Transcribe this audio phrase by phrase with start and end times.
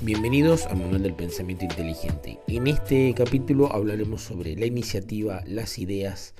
[0.00, 2.38] Bienvenidos al Manual del Pensamiento Inteligente.
[2.46, 6.36] En este capítulo hablaremos sobre la iniciativa, las ideas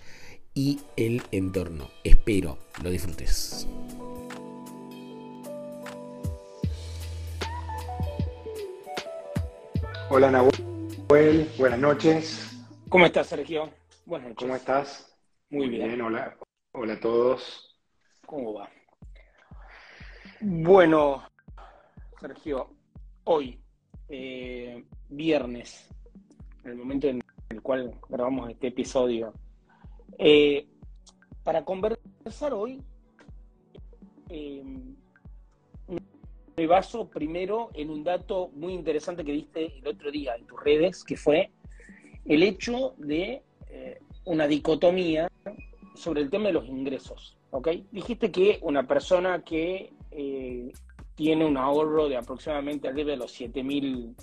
[0.55, 1.89] y el entorno.
[2.05, 3.67] Espero lo disfrutes.
[10.09, 12.65] Hola Nahuel, buenas noches.
[12.89, 13.71] ¿Cómo estás, Sergio?
[14.07, 14.39] Buenas noches.
[14.39, 15.13] ¿Cómo estás?
[15.51, 16.01] Muy bien.
[16.01, 16.37] Hola,
[16.71, 17.77] hola a todos.
[18.25, 18.71] ¿Cómo va?
[20.41, 21.29] Bueno,
[22.21, 22.78] Sergio,
[23.31, 23.59] hoy,
[24.09, 25.87] eh, viernes,
[26.65, 29.35] en el momento en el cual grabamos este episodio,
[30.17, 30.67] eh,
[31.45, 32.83] para conversar hoy,
[34.31, 34.65] eh,
[36.57, 40.63] me baso primero en un dato muy interesante que diste el otro día en tus
[40.65, 41.51] redes, que fue
[42.25, 43.43] el hecho de
[44.25, 45.31] una dicotomía
[45.95, 47.37] sobre el tema de los ingresos.
[47.51, 47.69] ¿ok?
[47.93, 50.73] Dijiste que una persona que eh,
[51.19, 54.15] tiene un ahorro de aproximadamente arriba de los 7 mil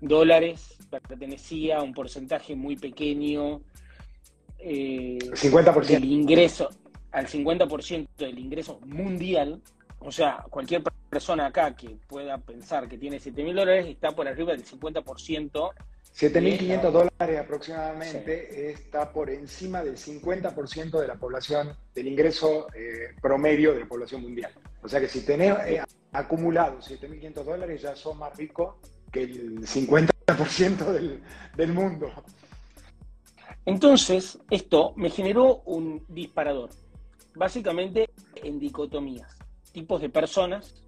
[0.00, 3.60] dólares, pertenecía a un porcentaje muy pequeño
[4.58, 5.86] eh, 50%.
[5.88, 6.70] del ingreso,
[7.10, 9.60] al 50% del ingreso mundial,
[9.98, 14.26] o sea, cualquier persona acá que pueda pensar que tiene 7 mil dólares está por
[14.26, 15.70] arriba del 50%
[16.14, 23.72] 7.500 dólares aproximadamente está por encima del 50% de la población, del ingreso eh, promedio
[23.72, 24.52] de la población mundial.
[24.82, 28.78] O sea que si tenés eh, acumulado 7.500 dólares ya sos más rico
[29.10, 31.22] que el 50% del,
[31.56, 32.10] del mundo.
[33.64, 36.70] Entonces, esto me generó un disparador,
[37.34, 39.38] básicamente en dicotomías,
[39.72, 40.82] tipos de personas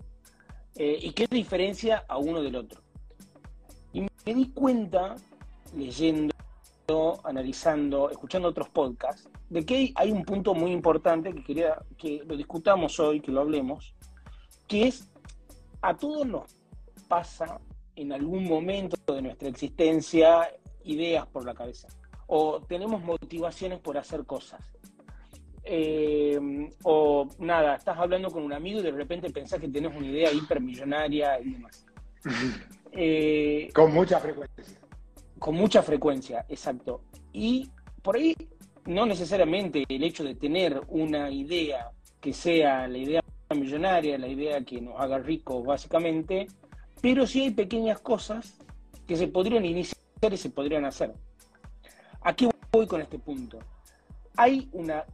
[0.77, 2.80] eh, y qué diferencia a uno del otro.
[3.92, 5.14] Y me di cuenta,
[5.77, 6.34] leyendo,
[7.22, 12.36] analizando, escuchando otros podcasts, de que hay un punto muy importante que quería que lo
[12.36, 13.95] discutamos hoy, que lo hablemos,
[14.67, 15.08] que es
[15.84, 16.56] a todos nos
[17.08, 17.60] pasa
[17.94, 20.48] en algún momento de nuestra existencia
[20.84, 21.89] ideas por la cabeza
[22.27, 24.61] o tenemos motivaciones por hacer cosas.
[25.62, 26.39] Eh,
[26.83, 30.33] o nada, estás hablando con un amigo y de repente pensás que tenés una idea
[30.33, 31.86] hipermillonaria y demás.
[32.96, 34.78] Eh, con mucha frecuencia.
[35.40, 37.00] Con mucha frecuencia, exacto.
[37.33, 37.68] Y
[38.00, 38.36] por ahí,
[38.86, 41.90] no necesariamente el hecho de tener una idea
[42.20, 43.23] que sea la idea
[43.55, 46.47] millonaria, la idea que nos haga ricos básicamente,
[47.01, 48.55] pero sí hay pequeñas cosas
[49.07, 49.98] que se podrían iniciar
[50.31, 51.13] y se podrían hacer.
[52.23, 53.59] Aquí voy con este punto?
[54.37, 55.05] Hay una,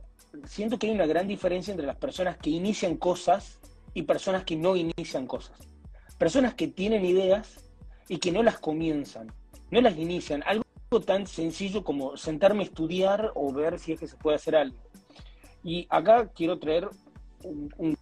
[0.45, 3.61] siento que hay una gran diferencia entre las personas que inician cosas
[3.93, 5.59] y personas que no inician cosas.
[6.19, 7.71] Personas que tienen ideas
[8.09, 9.33] y que no las comienzan,
[9.71, 10.43] no las inician.
[10.47, 10.65] Algo
[11.05, 14.78] tan sencillo como sentarme a estudiar o ver si es que se puede hacer algo.
[15.62, 16.89] Y acá quiero traer
[17.45, 17.97] un,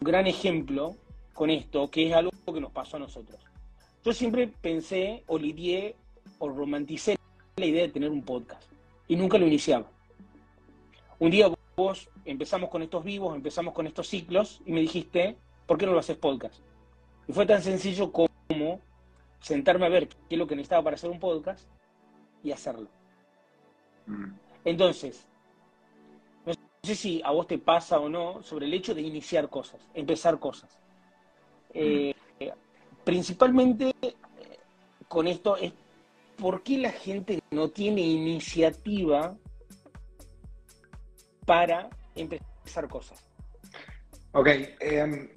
[0.00, 0.96] gran ejemplo
[1.34, 3.40] con esto, que es algo que nos pasó a nosotros.
[4.04, 5.94] Yo siempre pensé o lidié
[6.38, 7.16] o romanticé
[7.56, 8.62] la idea de tener un podcast
[9.06, 9.86] y nunca lo iniciaba.
[11.18, 15.78] Un día vos empezamos con estos vivos, empezamos con estos ciclos y me dijiste, ¿por
[15.78, 16.56] qué no lo haces podcast?
[17.26, 18.80] Y fue tan sencillo como
[19.40, 21.68] sentarme a ver qué es lo que necesitaba para hacer un podcast
[22.42, 22.88] y hacerlo.
[24.06, 24.32] Mm.
[24.64, 25.27] Entonces,
[26.82, 30.38] sé si a vos te pasa o no sobre el hecho de iniciar cosas, empezar
[30.38, 30.78] cosas.
[31.74, 32.14] Eh,
[33.04, 34.14] principalmente eh,
[35.08, 35.72] con esto es
[36.36, 39.36] por qué la gente no tiene iniciativa
[41.44, 43.24] para empezar cosas.
[44.32, 44.48] Ok,
[44.80, 45.30] em,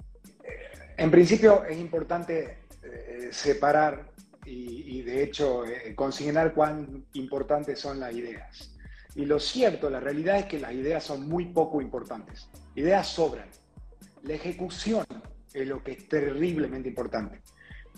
[0.96, 4.12] en principio es importante eh, separar
[4.44, 8.71] y, de hecho eh, consignar cuán importantes son las ideas.
[9.14, 12.48] Y lo cierto, la realidad es que las ideas son muy poco importantes.
[12.74, 13.48] Ideas sobran.
[14.22, 15.04] La ejecución
[15.52, 17.42] es lo que es terriblemente importante.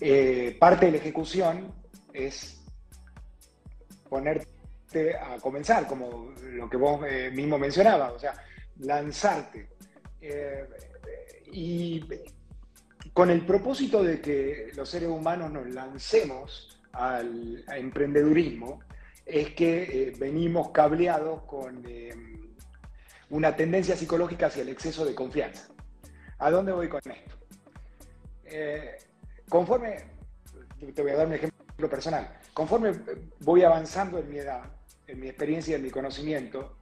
[0.00, 1.72] Eh, parte de la ejecución
[2.12, 2.60] es
[4.08, 7.00] ponerte a comenzar, como lo que vos
[7.32, 8.34] mismo mencionabas, o sea,
[8.78, 9.68] lanzarte.
[11.52, 12.04] y
[13.12, 18.80] con el propósito de que los seres humanos nos lancemos al emprendedurismo,
[19.26, 22.14] es que eh, venimos cableados con eh,
[23.30, 25.68] una tendencia psicológica hacia el exceso de confianza.
[26.38, 27.36] ¿A dónde voy con esto?
[28.44, 28.96] Eh,
[29.48, 29.96] conforme,
[30.94, 32.92] te voy a dar un ejemplo personal, conforme
[33.40, 34.62] voy avanzando en mi edad,
[35.06, 36.76] en mi experiencia, en mi conocimiento,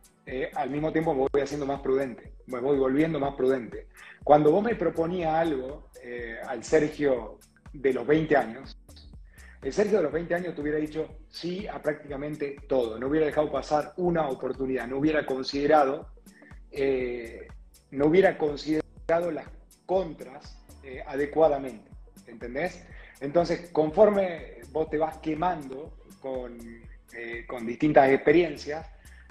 [0.54, 3.88] al mismo tiempo me voy haciendo más prudente, me voy volviendo más prudente.
[4.22, 7.38] Cuando vos me proponías algo eh, al Sergio
[7.72, 8.78] de los 20 años,
[9.62, 13.26] el Sergio de los 20 años te hubiera dicho sí a prácticamente todo, no hubiera
[13.26, 16.08] dejado pasar una oportunidad, no hubiera considerado,
[16.72, 17.46] eh,
[17.92, 19.46] no hubiera considerado las
[19.86, 21.88] contras eh, adecuadamente,
[22.26, 22.84] ¿entendés?
[23.20, 26.58] Entonces, conforme vos te vas quemando con,
[27.14, 28.90] eh, con distintas experiencias,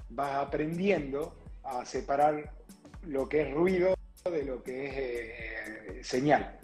[0.10, 2.54] vas aprendiendo a separar
[3.06, 6.58] lo que es ruido de lo que es señal,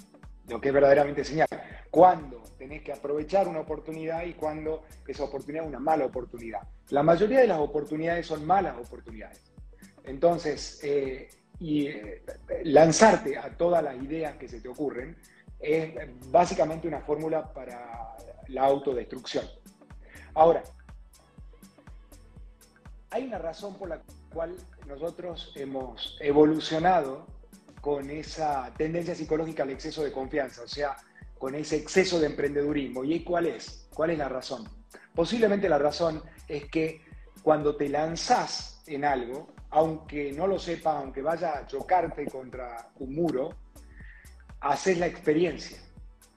[0.47, 1.47] lo que es verdaderamente señal.
[1.91, 6.61] Cuando tenés que aprovechar una oportunidad y cuando esa oportunidad es una mala oportunidad.
[6.89, 9.41] La mayoría de las oportunidades son malas oportunidades.
[10.03, 11.29] Entonces, eh,
[11.59, 12.23] y eh,
[12.63, 15.17] lanzarte a todas las ideas que se te ocurren
[15.59, 15.95] es
[16.31, 18.15] básicamente una fórmula para
[18.47, 19.45] la autodestrucción.
[20.33, 20.63] Ahora,
[23.09, 24.01] hay una razón por la
[24.31, 24.55] cual
[24.85, 27.25] nosotros hemos evolucionado
[27.81, 30.95] con esa tendencia psicológica al exceso de confianza, o sea,
[31.37, 33.03] con ese exceso de emprendedurismo.
[33.03, 33.87] ¿Y cuál es?
[33.93, 34.67] ¿Cuál es la razón?
[35.13, 37.01] Posiblemente la razón es que
[37.41, 43.15] cuando te lanzás en algo, aunque no lo sepas, aunque vaya a chocarte contra un
[43.15, 43.55] muro,
[44.61, 45.77] haces la experiencia.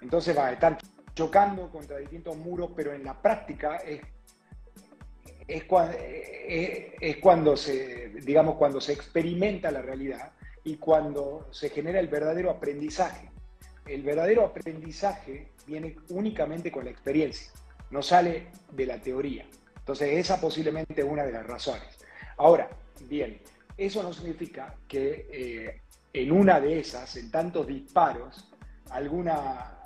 [0.01, 0.79] Entonces vas a estar
[1.15, 4.01] chocando contra distintos muros, pero en la práctica es,
[5.47, 10.33] es, cuando, es, cuando se, digamos, cuando se experimenta la realidad
[10.65, 13.31] y cuando se genera el verdadero aprendizaje.
[13.87, 17.51] El verdadero aprendizaje viene únicamente con la experiencia,
[17.91, 19.47] no sale de la teoría.
[19.79, 21.99] Entonces esa posiblemente es una de las razones.
[22.37, 22.69] Ahora,
[23.09, 23.41] bien,
[23.77, 25.81] eso no significa que eh,
[26.13, 28.53] en una de esas, en tantos disparos,
[28.91, 29.79] alguna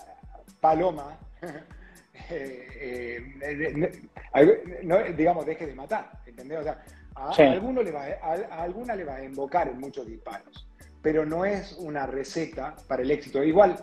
[0.60, 1.18] paloma,
[2.30, 6.66] eh, eh, digamos, deje de matar, ¿entendés?
[7.14, 10.68] A, alguno le va, a, alguna le va a invocar en muchos disparos,
[11.02, 13.42] pero no es una receta para el éxito.
[13.42, 13.76] Igual,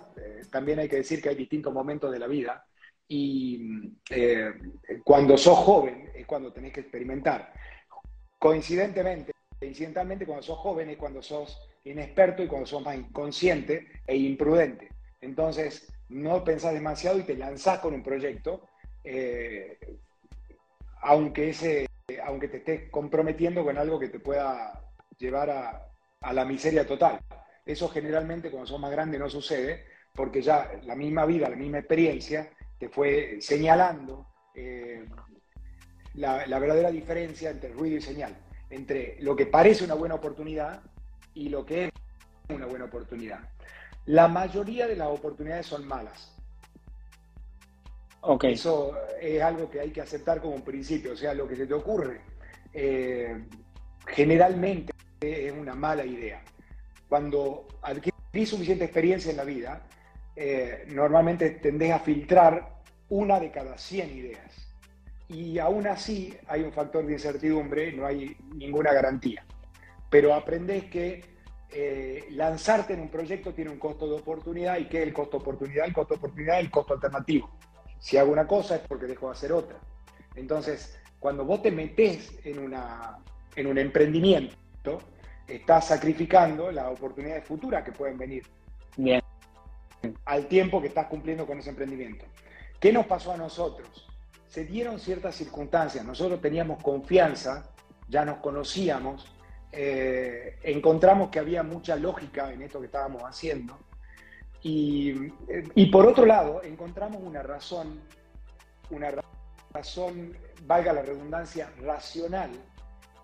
[0.51, 2.65] también hay que decir que hay distintos momentos de la vida
[3.07, 3.93] y
[5.03, 7.53] cuando sos joven es cuando tenés que experimentar.
[8.39, 14.15] Coincidentemente, incidentalmente cuando sos joven es cuando sos inexperto y cuando sos más inconsciente e
[14.15, 14.89] imprudente.
[15.19, 18.67] Entonces, no pensás demasiado y te lanzás con un proyecto,
[19.03, 19.77] eh,
[21.01, 21.87] aunque, ese,
[22.19, 24.83] aunque te estés comprometiendo con algo que te pueda
[25.17, 25.87] llevar a,
[26.33, 27.19] la miseria total.
[27.65, 31.79] Eso generalmente cuando sos más grande no sucede, porque ya la misma vida, la misma
[31.79, 35.05] experiencia, te fue señalando eh,
[36.15, 38.35] la, la verdadera diferencia entre ruido y señal
[38.71, 40.81] entre lo que parece una buena oportunidad
[41.33, 41.91] y lo que es
[42.49, 43.39] una buena oportunidad.
[44.05, 46.35] La mayoría de las oportunidades son malas.
[48.21, 48.53] Okay.
[48.53, 51.13] Eso es algo que hay que aceptar como un principio.
[51.13, 52.21] O sea, lo que se te ocurre
[52.73, 53.45] eh,
[54.07, 56.43] generalmente es una mala idea.
[57.09, 59.87] Cuando adquirís suficiente experiencia en la vida,
[60.35, 64.71] eh, normalmente tendés a filtrar una de cada 100 ideas
[65.27, 69.45] y aún así hay un factor de incertidumbre, no hay ninguna garantía.
[70.09, 71.23] Pero aprendes que
[71.69, 75.43] eh, lanzarte en un proyecto tiene un costo de oportunidad y que el costo de
[75.43, 77.49] oportunidad, el costo de oportunidad el costo alternativo.
[78.01, 79.77] Si hago una cosa es porque dejo de hacer otra.
[80.35, 83.19] Entonces, cuando vos te metés en, una,
[83.55, 84.99] en un emprendimiento,
[85.47, 88.43] estás sacrificando las oportunidades futuras que pueden venir.
[88.97, 89.21] Bien.
[90.25, 92.25] Al tiempo que estás cumpliendo con ese emprendimiento.
[92.77, 94.11] ¿Qué nos pasó a nosotros?
[94.51, 97.71] se dieron ciertas circunstancias, nosotros teníamos confianza,
[98.09, 99.33] ya nos conocíamos,
[99.71, 103.79] eh, encontramos que había mucha lógica en esto que estábamos haciendo.
[104.63, 105.33] Y,
[105.75, 107.99] y, por otro lado, encontramos una razón,
[108.89, 109.11] una
[109.73, 112.51] razón, valga la redundancia, racional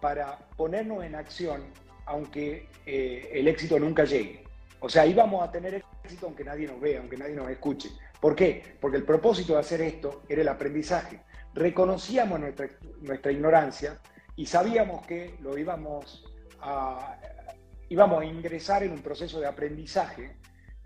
[0.02, 1.64] para ponernos en acción
[2.08, 4.44] aunque eh, el éxito nunca llegue.
[4.80, 7.90] O sea, íbamos a tener éxito aunque nadie nos vea, aunque nadie nos escuche.
[8.20, 8.78] ¿Por qué?
[8.80, 11.22] Porque el propósito de hacer esto era el aprendizaje.
[11.54, 12.70] Reconocíamos nuestra,
[13.02, 14.00] nuestra ignorancia
[14.36, 16.26] y sabíamos que lo íbamos
[16.62, 17.20] a,
[17.90, 20.37] íbamos a ingresar en un proceso de aprendizaje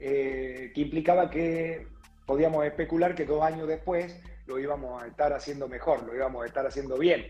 [0.03, 1.87] eh, que implicaba que
[2.25, 6.47] podíamos especular que dos años después lo íbamos a estar haciendo mejor, lo íbamos a
[6.47, 7.27] estar haciendo bien.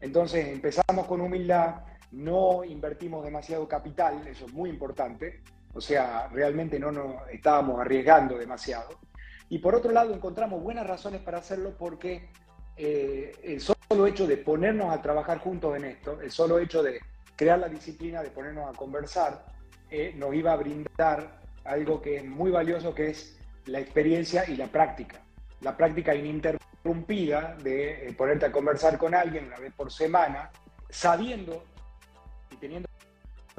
[0.00, 5.40] Entonces empezamos con humildad, no invertimos demasiado capital, eso es muy importante,
[5.72, 8.90] o sea, realmente no nos estábamos arriesgando demasiado.
[9.48, 12.28] Y por otro lado, encontramos buenas razones para hacerlo porque
[12.76, 17.00] eh, el solo hecho de ponernos a trabajar juntos en esto, el solo hecho de
[17.36, 19.46] crear la disciplina, de ponernos a conversar,
[19.90, 24.56] eh, nos iba a brindar algo que es muy valioso, que es la experiencia y
[24.56, 25.20] la práctica.
[25.60, 30.50] La práctica ininterrumpida de eh, ponerte a conversar con alguien una vez por semana,
[30.90, 31.64] sabiendo
[32.50, 32.88] y teniendo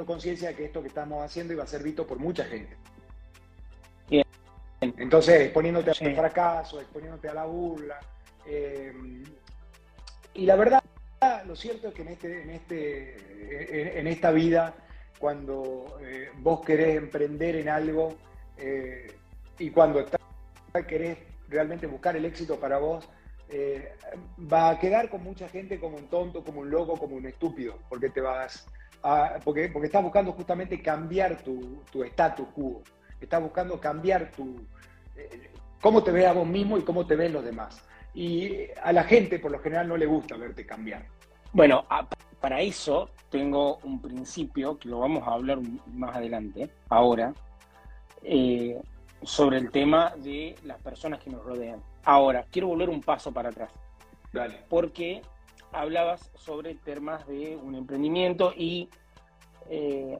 [0.06, 2.76] conciencia de que esto que estamos haciendo iba a ser visto por mucha gente.
[4.98, 8.00] Entonces, exponiéndote al fracaso, exponiéndote a la burla.
[8.46, 8.92] Eh,
[10.34, 10.84] y la verdad,
[11.46, 14.76] lo cierto es que en, este, en, este, en, esta vida,
[15.24, 18.10] cuando eh, vos querés emprender en algo
[18.58, 19.08] eh,
[19.58, 20.06] y cuando
[20.86, 23.08] querés realmente buscar el éxito para vos,
[23.48, 23.94] eh,
[24.52, 27.80] va a quedar con mucha gente como un tonto, como un loco, como un estúpido,
[27.88, 28.68] porque te vas
[29.46, 32.82] porque, porque estás buscando justamente cambiar tu, tu status quo,
[33.22, 34.68] estás buscando cambiar tu,
[35.80, 37.82] cómo te ves a vos mismo y cómo te ven los demás.
[38.14, 41.06] Y a la gente por lo general no le gusta verte cambiar.
[41.54, 41.86] Bueno,
[42.42, 45.60] para eso tengo un principio que lo vamos a hablar
[45.94, 47.32] más adelante, ahora,
[48.24, 48.82] eh,
[49.22, 51.80] sobre el tema de las personas que nos rodean.
[52.06, 53.72] Ahora, quiero volver un paso para atrás.
[54.34, 54.62] Dale.
[54.68, 55.22] Porque
[55.72, 58.90] hablabas sobre temas de un emprendimiento y
[59.70, 60.20] eh,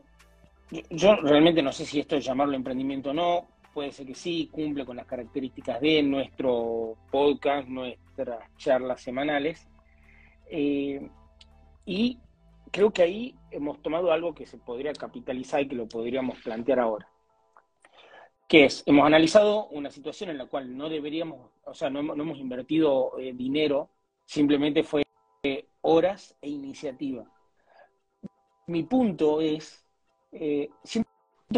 [0.92, 4.50] yo realmente no sé si esto es llamarlo emprendimiento o no, puede ser que sí,
[4.52, 9.68] cumple con las características de nuestro podcast, nuestras charlas semanales.
[10.48, 11.10] Eh,
[11.86, 12.20] y
[12.74, 16.80] creo que ahí hemos tomado algo que se podría capitalizar y que lo podríamos plantear
[16.80, 17.08] ahora.
[18.48, 22.38] Que es, hemos analizado una situación en la cual no deberíamos, o sea, no hemos,
[22.40, 23.90] invertido eh, dinero,
[24.26, 25.04] simplemente fue
[25.44, 27.26] eh, horas e iniciativa.
[28.68, 29.86] Mi punto es,
[30.32, 31.10] eh, siento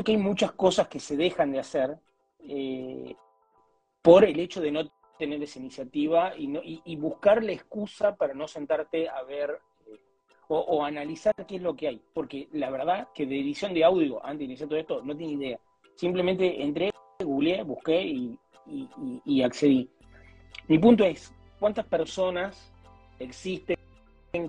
[0.03, 1.97] que hay muchas cosas que se dejan de hacer
[4.01, 8.35] por el hecho de no tener esa iniciativa y, no, y buscar la excusa para
[8.35, 9.59] no sentarte a ver
[10.47, 12.01] o, analizar qué es lo que hay.
[12.13, 15.35] Porque la verdad que de edición de audio, antes de iniciar todo esto, no tenía
[15.35, 15.59] idea.
[15.95, 19.89] Simplemente entré, googleé, busqué y, accedí.
[20.67, 22.71] Mi punto es, ¿cuántas personas
[23.19, 23.77] existen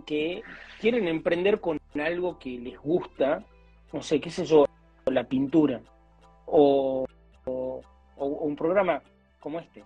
[0.05, 0.43] que
[0.81, 3.45] quieren emprender con algo que les gusta?
[3.93, 4.67] No sé, qué sé yo,
[5.07, 5.81] la pintura
[6.47, 7.07] o,
[7.45, 7.81] o
[8.17, 9.03] un programa
[9.39, 9.85] como este.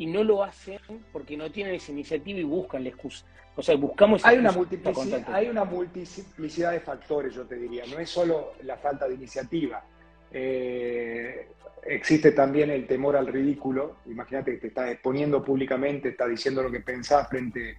[0.00, 0.78] Y no lo hacen
[1.12, 3.26] porque no tienen esa iniciativa y buscan la excusa.
[3.54, 4.24] O sea, buscamos...
[4.24, 7.84] Hay una, multiplicidad, hay una multiplicidad de factores, yo te diría.
[7.84, 9.84] No es solo la falta de iniciativa.
[10.32, 11.48] Eh,
[11.84, 13.96] existe también el temor al ridículo.
[14.06, 17.76] Imagínate que te estás exponiendo públicamente, estás diciendo lo que pensás frente,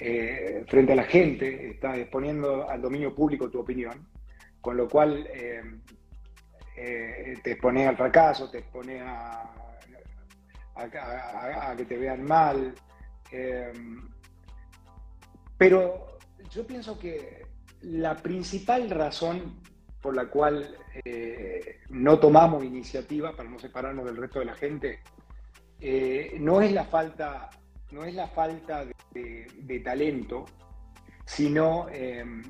[0.00, 4.08] eh, frente a la gente, estás exponiendo al dominio público tu opinión,
[4.60, 5.62] con lo cual eh,
[7.40, 9.61] te expones al fracaso, te expones a,
[10.74, 12.74] a, que te vean mal.
[15.58, 16.18] Pero
[16.50, 17.46] yo pienso que
[17.82, 19.60] la principal razón
[20.00, 25.00] por la cual eh, no tomamos iniciativa para no separarnos del resto de la gente
[25.80, 27.50] eh, no es la falta,
[27.90, 30.44] no es la falta de, talento,
[31.24, 32.42] sino, em,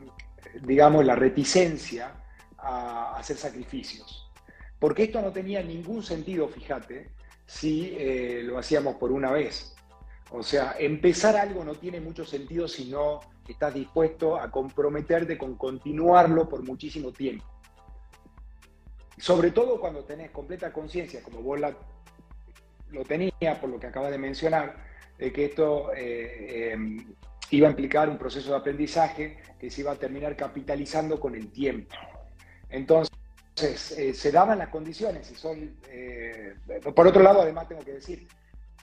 [0.62, 2.14] digamos, la reticencia
[2.58, 4.30] a hacer sacrificios.
[4.78, 7.10] Porque esto no tenía ningún sentido, fíjate,
[7.52, 9.74] si eh, lo hacíamos por una vez.
[10.30, 15.56] O sea, empezar algo no tiene mucho sentido si no estás dispuesto a comprometerte con
[15.56, 17.44] continuarlo por muchísimo tiempo.
[19.18, 21.60] Sobre todo cuando tenés completa conciencia, como vos
[22.90, 24.86] lo tenías por lo que acabas de mencionar,
[25.18, 27.06] de que esto eh, eh,
[27.50, 31.52] iba a implicar un proceso de aprendizaje que se iba a terminar capitalizando con el
[31.52, 31.94] tiempo.
[32.70, 33.14] Entonces,
[33.60, 35.76] eh, se daban las condiciones y son,
[36.94, 38.26] por otro lado, además tengo que decir,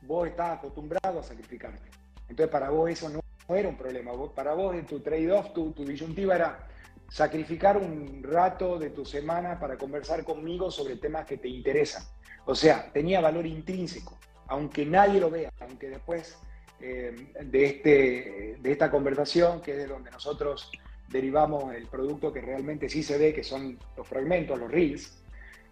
[0.04, 1.90] vos estás acostumbrado a sacrificarte.
[2.28, 3.22] Entonces para vos eso no,
[3.56, 4.12] era un problema.
[4.36, 6.68] para vos en tu trade-off, tu, tu disyuntiva era
[7.10, 12.04] sacrificar un rato de tu semana para conversar conmigo sobre temas que te interesan.
[12.46, 16.38] O sea, tenía valor intrínseco, aunque nadie lo vea, aunque después
[16.80, 20.72] eh, de, este, de esta conversación, que es de donde nosotros
[21.10, 25.24] derivamos el producto que realmente sí se ve, que son los fragmentos, los reels,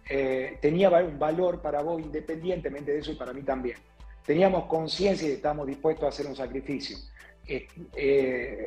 [0.08, 3.76] eh, tenía un valor para vos independientemente de eso y para mí también
[4.28, 6.98] teníamos conciencia y estamos dispuestos a hacer un sacrificio.
[7.46, 7.66] Eh,
[7.96, 8.66] eh,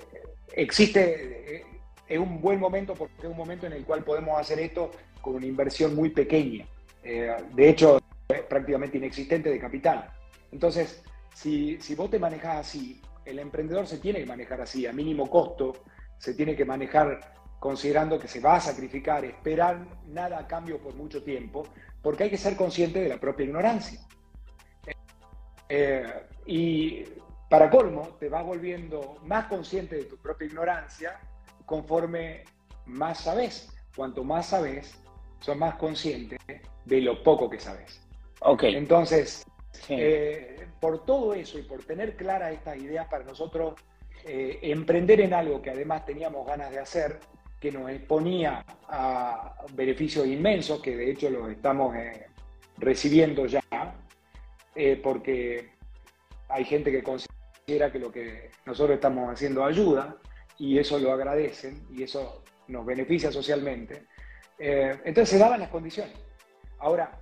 [0.54, 1.64] existe, eh,
[2.10, 4.90] es un buen momento porque es un momento en el cual podemos hacer esto
[5.22, 6.66] con una inversión muy pequeña.
[7.04, 10.12] de hecho, es prácticamente inexistente de capital.
[10.52, 11.04] Entonces,
[11.36, 15.30] si, si vos te manejas así, el emprendedor se tiene que manejar así, a mínimo
[15.30, 15.74] costo,
[16.22, 20.94] se tiene que manejar considerando que se va a sacrificar, esperar nada a cambio por
[20.94, 21.64] mucho tiempo,
[22.00, 24.00] porque hay que ser consciente de la propia ignorancia.
[25.68, 27.04] Eh, y
[27.50, 31.20] para colmo, te vas volviendo más consciente de tu propia ignorancia
[31.66, 32.44] conforme
[32.86, 33.74] más sabes.
[33.96, 35.02] Cuanto más sabes,
[35.40, 36.38] son más consciente
[36.86, 38.00] de lo poco que sabes.
[38.42, 38.64] Ok.
[38.66, 39.44] Entonces,
[39.90, 43.74] eh, por todo eso y por tener claras estas ideas para nosotros,
[44.26, 47.20] eh, emprender en algo que además teníamos ganas de hacer,
[47.60, 51.96] que nos exponía a beneficios inmensos, que de hecho los estamos
[52.78, 53.62] recibiendo ya,
[54.76, 55.70] eh, porque
[56.50, 60.18] hay gente que considera que lo que nosotros estamos haciendo ayuda
[60.58, 64.06] y eso lo agradecen y eso nos beneficia socialmente.
[64.58, 66.14] Eh, entonces se daban las condiciones.
[66.80, 67.21] Ahora,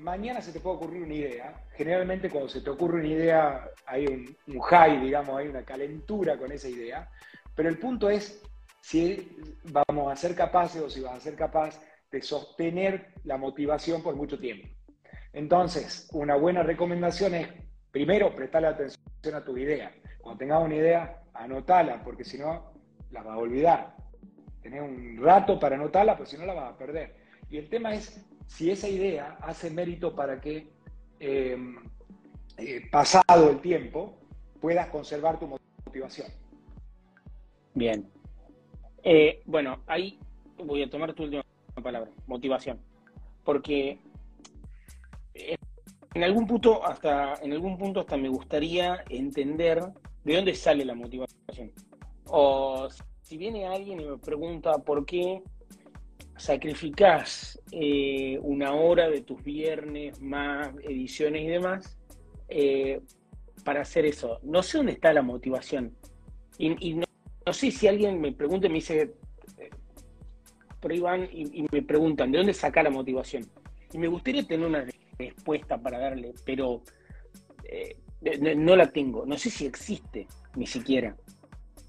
[0.00, 1.64] mañana se te puede ocurrir una idea.
[1.74, 6.50] Generalmente cuando se te ocurre una idea hay un, high, digamos, hay una calentura con
[6.52, 7.08] esa idea.
[7.54, 8.42] Pero el punto es
[8.80, 11.80] si vamos a ser capaces o si vas a ser capaz
[12.10, 14.68] de sostener la motivación por mucho tiempo.
[15.32, 17.48] Entonces, una buena recomendación es,
[17.92, 19.94] primero, prestarle atención a tu idea.
[20.20, 22.72] Cuando tengas una idea, anotala, porque si no,
[23.12, 23.96] la vas a olvidar.
[24.62, 27.14] Tenés un rato para anotarla, pues si no, la vas a perder.
[27.48, 30.66] Y el tema es si esa idea hace mérito para que,
[31.20, 31.76] em,
[32.58, 34.18] eh, pasado el tiempo,
[34.60, 36.28] puedas conservar tu motivación.
[37.74, 38.10] Bien.
[39.04, 40.18] Eh, bueno, ahí
[40.58, 41.44] voy a tomar tu última
[41.82, 42.80] palabra, motivación.
[43.44, 44.00] Porque
[46.12, 49.80] en algún punto hasta en algún punto hasta me gustaría entender
[50.24, 51.72] de dónde sale la motivación.
[52.26, 52.88] O
[53.22, 55.40] si viene alguien y me pregunta por qué
[56.40, 61.98] sacrificás eh, una hora de tus viernes más ediciones y demás
[62.48, 63.00] eh,
[63.64, 64.40] para hacer eso.
[64.42, 65.94] No sé dónde está la motivación.
[66.58, 69.14] Y, no, sé si alguien me pregunta y me dice,
[70.78, 73.46] por ahí van y, me preguntan, ¿de dónde saca la motivación?
[73.92, 74.84] Y me gustaría tener una
[75.18, 76.82] respuesta para darle, pero
[77.64, 77.96] eh,
[78.56, 79.24] no la tengo.
[79.24, 81.16] No sé si existe, ni siquiera.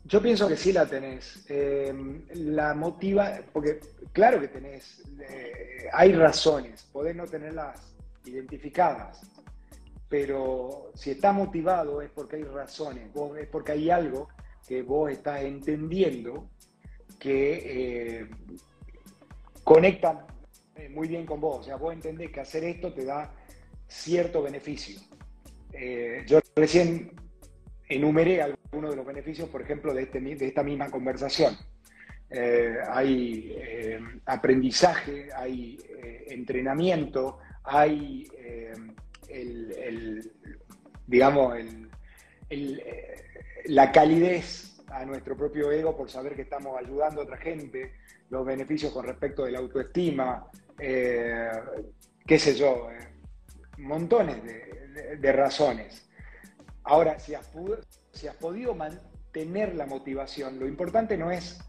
[0.03, 1.45] Yo pienso que sí la tenés.
[1.49, 1.93] Eh,
[2.33, 3.79] la motiva, porque
[4.11, 7.93] claro que tenés, eh, hay razones, podés no tenerlas
[8.25, 9.21] identificadas,
[10.09, 14.29] pero si está motivado es porque hay razones, es porque hay algo
[14.67, 16.49] que vos estás entendiendo
[17.19, 18.29] que eh,
[20.89, 21.59] muy bien con vos.
[21.59, 23.31] O sea, vos entendés que hacer esto te da
[23.87, 24.99] cierto beneficio.
[25.73, 27.11] Eh, yo recién
[27.95, 31.57] enumeré algunos de los beneficios, por ejemplo, de, este, esta misma conversación.
[32.29, 33.57] Eh, hay
[34.25, 35.77] aprendizaje, hay
[36.27, 38.27] entrenamiento, hay
[41.07, 41.57] digamos,
[43.65, 47.93] la calidez a nuestro propio ego por saber que estamos ayudando a otra gente,
[48.29, 50.47] los beneficios con respecto de la autoestima,
[50.79, 51.49] eh,
[52.25, 52.97] qué sé yo, eh,
[53.79, 56.09] montones de, razones.
[56.83, 57.47] Ahora, si has,
[58.39, 61.59] podido mantener la motivación, lo importante no es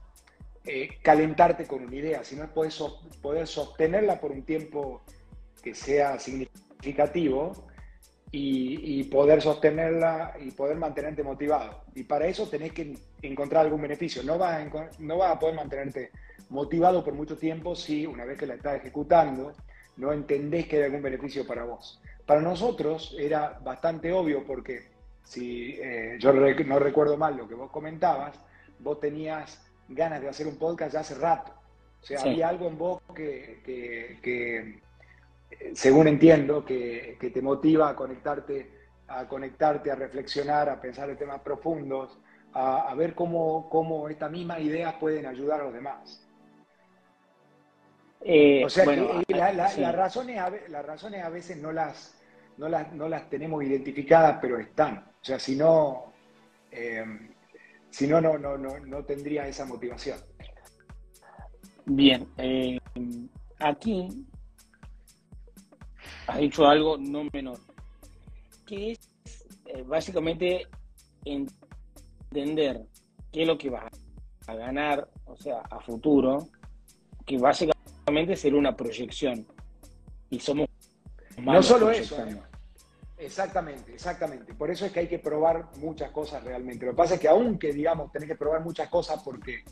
[0.64, 2.72] eh, calentarte con una idea, sino es poder,
[3.20, 5.03] poder sostenerla por un tiempo
[5.62, 7.68] que sea significativo
[8.35, 11.85] y, poder sostenerla y poder mantenerte motivado.
[11.94, 14.22] Y para eso tenés que encontrar algún beneficio.
[14.22, 16.11] No vas a, no vas a poder mantenerte
[16.48, 19.53] motivado por mucho tiempo si una vez que la estás ejecutando
[19.96, 22.01] no entendés que hay algún beneficio para vos.
[22.25, 24.92] Para nosotros era bastante obvio porque
[25.23, 28.39] si eh, yo no recuerdo mal lo que vos comentabas,
[28.79, 31.53] vos tenías ganas de hacer un podcast ya hace rato.
[32.01, 33.61] O sea, había algo en vos que,
[34.21, 34.81] que,
[35.75, 38.71] según entiendo, que, te motiva a conectarte,
[39.07, 42.19] a conectarte, a reflexionar, a pensar en temas profundos,
[42.55, 46.27] a, ver cómo, cómo estas mismas ideas pueden ayudar a los demás.
[48.25, 52.21] Eh, o sea, las, razones las razones a veces no las,
[52.57, 55.12] no las, no las tenemos identificadas, pero están.
[55.23, 56.13] O sea, si no,
[56.73, 57.05] eh,
[57.91, 60.19] si no, no, no, no, tendría esa motivación.
[61.87, 62.81] Bien, eh,
[63.61, 64.09] aquí
[66.27, 67.59] has dicho algo no menor,
[68.67, 70.67] que es básicamente
[71.25, 72.85] entender
[73.31, 73.93] qué es lo que vas
[74.49, 76.49] a ganar, o sea, a futuro,
[77.25, 79.47] que básicamente ser una proyección.
[80.31, 80.69] Y somos
[81.39, 82.17] No solo eso.
[83.23, 83.27] ¿Eh?
[83.27, 84.55] Exactamente, exactamente.
[84.55, 86.87] Por eso es que hay que probar muchas cosas realmente.
[86.87, 89.65] Lo que pasa es que aunque, digamos, tenés que probar muchas cosas porque,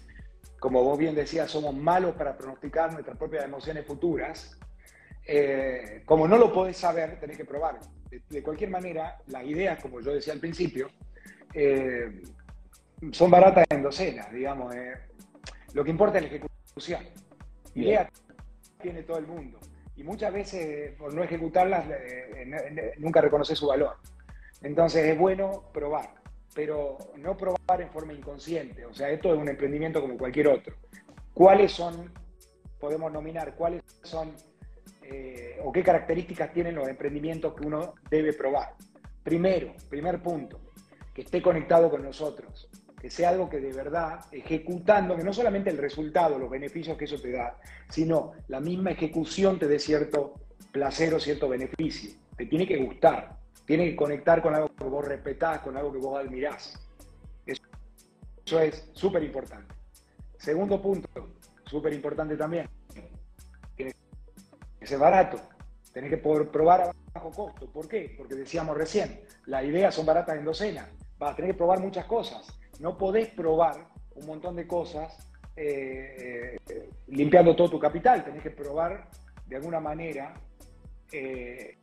[0.58, 4.58] como vos bien decías, somos malos para pronosticar nuestras propias emociones futuras,
[5.26, 7.78] eh, como no lo podés saber, tenés que probar.
[8.28, 10.88] De, cualquier manera, las ideas, como yo decía al principio,
[11.54, 12.22] eh,
[13.12, 14.74] son baratas en docenas, digamos.
[15.72, 17.06] lo que importa es la ejecución.
[17.74, 18.08] Idea
[18.80, 19.58] tiene todo el mundo.
[20.00, 21.84] Y muchas veces, por no ejecutarlas,
[22.96, 23.96] nunca reconoce su valor.
[24.62, 26.14] Entonces es bueno probar,
[26.54, 28.86] pero no probar en forma inconsciente.
[28.86, 30.74] O sea, esto es un emprendimiento como cualquier otro.
[31.34, 32.10] ¿Cuáles son,
[32.78, 34.34] podemos nominar, cuáles son
[35.02, 38.76] eh, o qué características tienen los emprendimientos que uno debe probar?
[39.22, 40.62] Primero, primer punto,
[41.12, 45.70] que esté conectado con nosotros que sea algo que de verdad, ejecutando, que no solamente
[45.70, 47.58] el resultado, los beneficios que eso te da,
[47.88, 50.34] sino la misma ejecución te dé cierto
[50.70, 52.10] placer o cierto beneficio.
[52.36, 55.98] Te tiene que gustar, tiene que conectar con algo que vos respetás, con algo que
[55.98, 56.78] vos admirás.
[57.46, 59.74] Eso, es súper importante.
[60.36, 61.08] Segundo punto,
[61.64, 62.68] súper importante también,
[63.76, 63.94] tiene
[64.78, 65.40] que ser barato.
[65.94, 67.66] tenés que poder probar a bajo costo.
[67.72, 68.14] ¿Por qué?
[68.18, 70.86] Porque decíamos recién, las ideas son baratas en docena.
[71.18, 72.59] Vas a tener que probar muchas cosas.
[72.80, 78.24] No podés probar un montón de cosas eh, eh, limpiando todo tu capital.
[78.24, 79.06] Tenés que probar
[79.46, 80.32] de alguna manera
[81.12, 81.76] eh,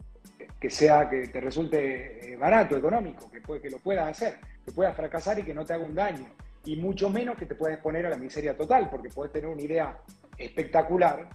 [0.59, 5.43] que sea que te resulte barato, económico, que, lo puedas hacer, que puedas fracasar y
[5.43, 6.29] que no te haga un daño.
[6.65, 9.61] Y mucho menos que te puedas exponer a la miseria total, porque puedes tener una
[9.61, 9.99] idea
[10.35, 11.29] espectacular.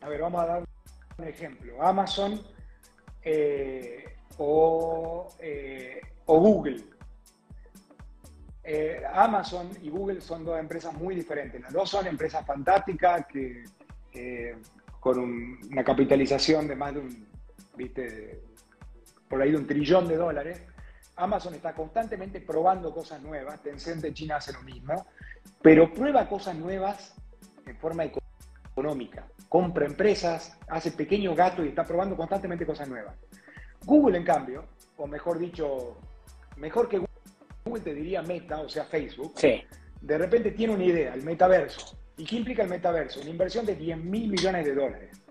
[0.00, 0.64] A ver, vamos a dar
[1.18, 1.82] un ejemplo.
[1.82, 2.40] Amazon
[4.38, 5.28] o
[6.26, 6.82] Google
[8.72, 11.60] eh, Amazon y Google son dos empresas muy diferentes.
[11.60, 13.64] Las dos son empresas fantásticas que
[15.00, 17.26] con una capitalización de más de un,
[17.74, 18.42] viste,
[19.28, 20.62] por ahí de un trillón de dólares.
[21.16, 23.60] Amazon está constantemente probando cosas nuevas.
[23.62, 25.06] Tencent de China hace lo mismo,
[25.60, 27.14] pero prueba cosas nuevas
[27.66, 29.26] en forma económica.
[29.48, 33.16] Compra empresas, hace pequeños gatos y está probando constantemente cosas nuevas.
[33.84, 34.64] Google, en cambio,
[34.96, 35.98] o mejor dicho,
[36.56, 37.09] mejor que Google,
[37.64, 39.34] Google te diría Meta, o sea, Facebook,
[40.00, 41.98] de repente tiene una idea, el metaverso.
[42.16, 43.20] ¿Y qué implica el metaverso?
[43.20, 45.22] Una inversión de 10 mil millones de dólares.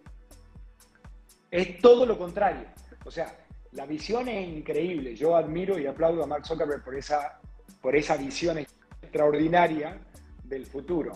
[1.51, 2.67] Es todo lo contrario.
[3.05, 5.15] O sea, la visión es increíble.
[5.15, 7.39] Yo admiro y aplaudo a Mark Zuckerberg por esa,
[7.81, 8.57] por esa visión
[9.01, 9.99] extraordinaria
[10.43, 11.13] del futuro.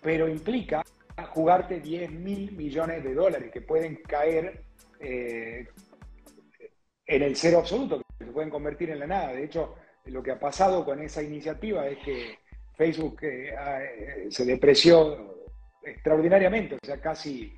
[0.00, 0.82] Pero implica
[1.30, 4.64] jugarte 10 mil millones de dólares que pueden caer
[5.00, 5.68] eh,
[7.06, 9.32] en el cero absoluto, que se pueden convertir en la nada.
[9.32, 12.38] De hecho, lo que ha pasado con esa iniciativa es que
[12.76, 15.46] Facebook eh, eh, se depreció
[15.82, 17.56] extraordinariamente, o sea, casi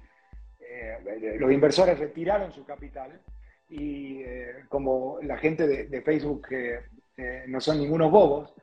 [0.61, 3.21] eh, los inversores retiraron su capital
[3.69, 4.23] y
[4.69, 6.47] como la gente de, Facebook
[7.49, 8.55] no son ningunos bobos,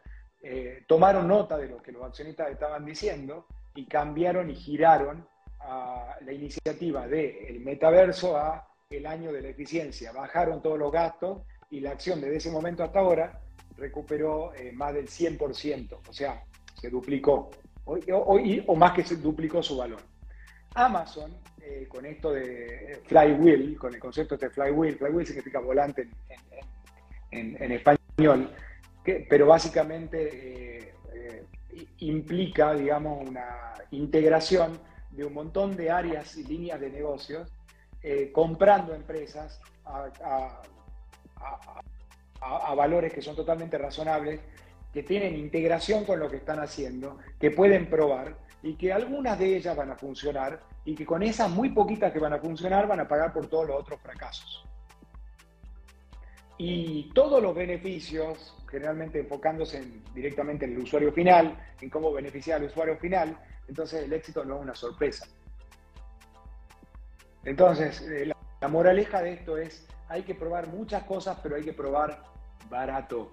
[0.88, 5.28] tomaron nota de lo que los accionistas estaban diciendo y cambiaron y giraron
[5.60, 10.14] a la iniciativa del metaverso a el año de la eficiencia.
[10.14, 13.43] Bajaron todos los gastos y la acción desde ese momento hasta ahora
[13.78, 16.44] recuperó eh, más del 100%, o sea,
[16.80, 17.52] se duplicó,
[17.86, 20.02] o, o, más que se duplicó su valor.
[20.76, 21.32] Amazon,
[21.62, 26.08] eh, con esto de flywheel, con el concepto de flywheel, flywheel significa volante
[27.32, 28.52] en, español,
[29.04, 31.46] pero básicamente eh,
[32.00, 34.80] implica, digamos, una integración
[35.12, 37.52] de un montón de áreas y líneas de negocios,
[38.34, 40.62] comprando empresas a,
[42.76, 44.40] valores que son totalmente razonables,
[44.94, 49.58] que tienen integración con lo que están haciendo, que pueden probar y que algunas de
[49.58, 53.00] ellas van a funcionar y que con esas muy poquitas que van a funcionar van
[53.00, 54.66] a pagar por todos los otros fracasos.
[56.58, 62.68] Y todos los beneficios, generalmente enfocándose directamente en el usuario final, en cómo beneficiar al
[62.68, 65.28] usuario final, entonces el éxito no es una sorpresa.
[67.44, 71.74] Entonces, eh, la moraleja de esto es, hay que probar muchas cosas, pero hay que
[71.74, 72.22] probar
[72.70, 73.32] barato.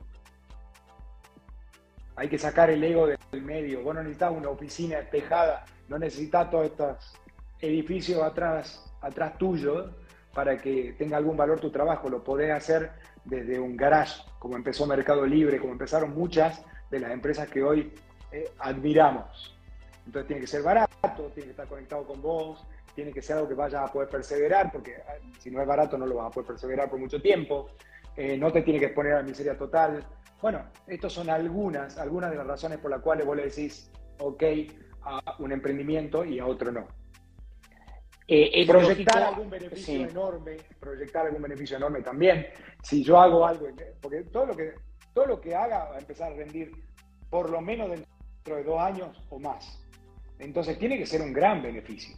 [2.17, 3.83] Hay que sacar el ego del medio.
[3.83, 7.13] Vos no necesitas una oficina despejada, no necesitas todos estos
[7.61, 9.91] edificios atrás, atrás tuyo
[10.33, 12.09] para que tenga algún valor tu trabajo.
[12.09, 12.93] Lo podés hacer
[13.27, 17.93] desde un garage, como empezó Mercado Libre, como empezaron muchas de las empresas que hoy
[18.33, 19.55] eh, admiramos.
[20.07, 23.49] Entonces tiene que ser barato, tiene que estar conectado con vos, tiene que ser algo
[23.49, 26.31] que vayas a poder perseverar, porque ah, si no es barato no lo vas a
[26.31, 27.71] poder perseverar por mucho tiempo.
[28.17, 30.05] Eh, no te tiene que exponer a la miseria total.
[30.43, 34.43] Bueno, estas son algunas, algunas de las razones por las cuales vos le decís ok
[35.03, 36.87] a un emprendimiento y a otro no.
[38.33, 42.47] Eh, proyectar algún beneficio enorme, proyectar algún beneficio enorme también.
[42.81, 43.67] Si yo hago algo,
[44.01, 44.75] porque todo lo que,
[45.13, 46.71] todo lo que haga va a empezar a rendir
[47.29, 49.85] por lo menos dentro de dos años o más.
[50.39, 52.17] Entonces tiene que ser un gran beneficio.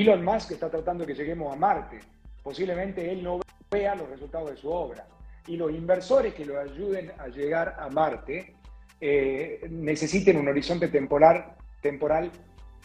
[0.00, 2.00] Elon Musk está tratando de que lleguemos a Marte.
[2.42, 5.06] Posiblemente él no vea los resultados de su obra
[5.46, 8.54] y los inversores que lo ayuden a llegar a Marte
[9.00, 12.30] eh, necesiten un horizonte temporal, temporal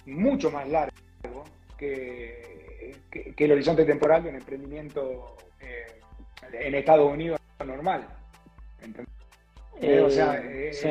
[0.05, 0.91] mucho más largo
[1.77, 5.99] que, el horizonte temporal de un emprendimiento eh,
[6.53, 8.07] en Estados Unidos normal.
[9.81, 10.41] Eh, o sea,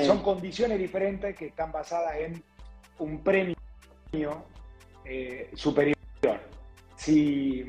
[0.01, 2.43] son condiciones diferentes que están basadas en
[2.99, 3.57] un premio
[5.55, 6.00] superior.
[7.01, 7.65] Si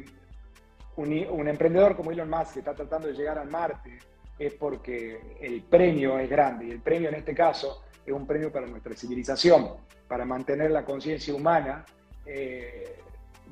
[0.97, 3.97] un, emprendedor como Elon Musk está tratando de llegar al Marte
[4.37, 8.51] es porque el premio es grande y el premio en este caso es un premio
[8.51, 11.85] para nuestra civilización, para mantener la conciencia humana
[12.25, 12.97] eh,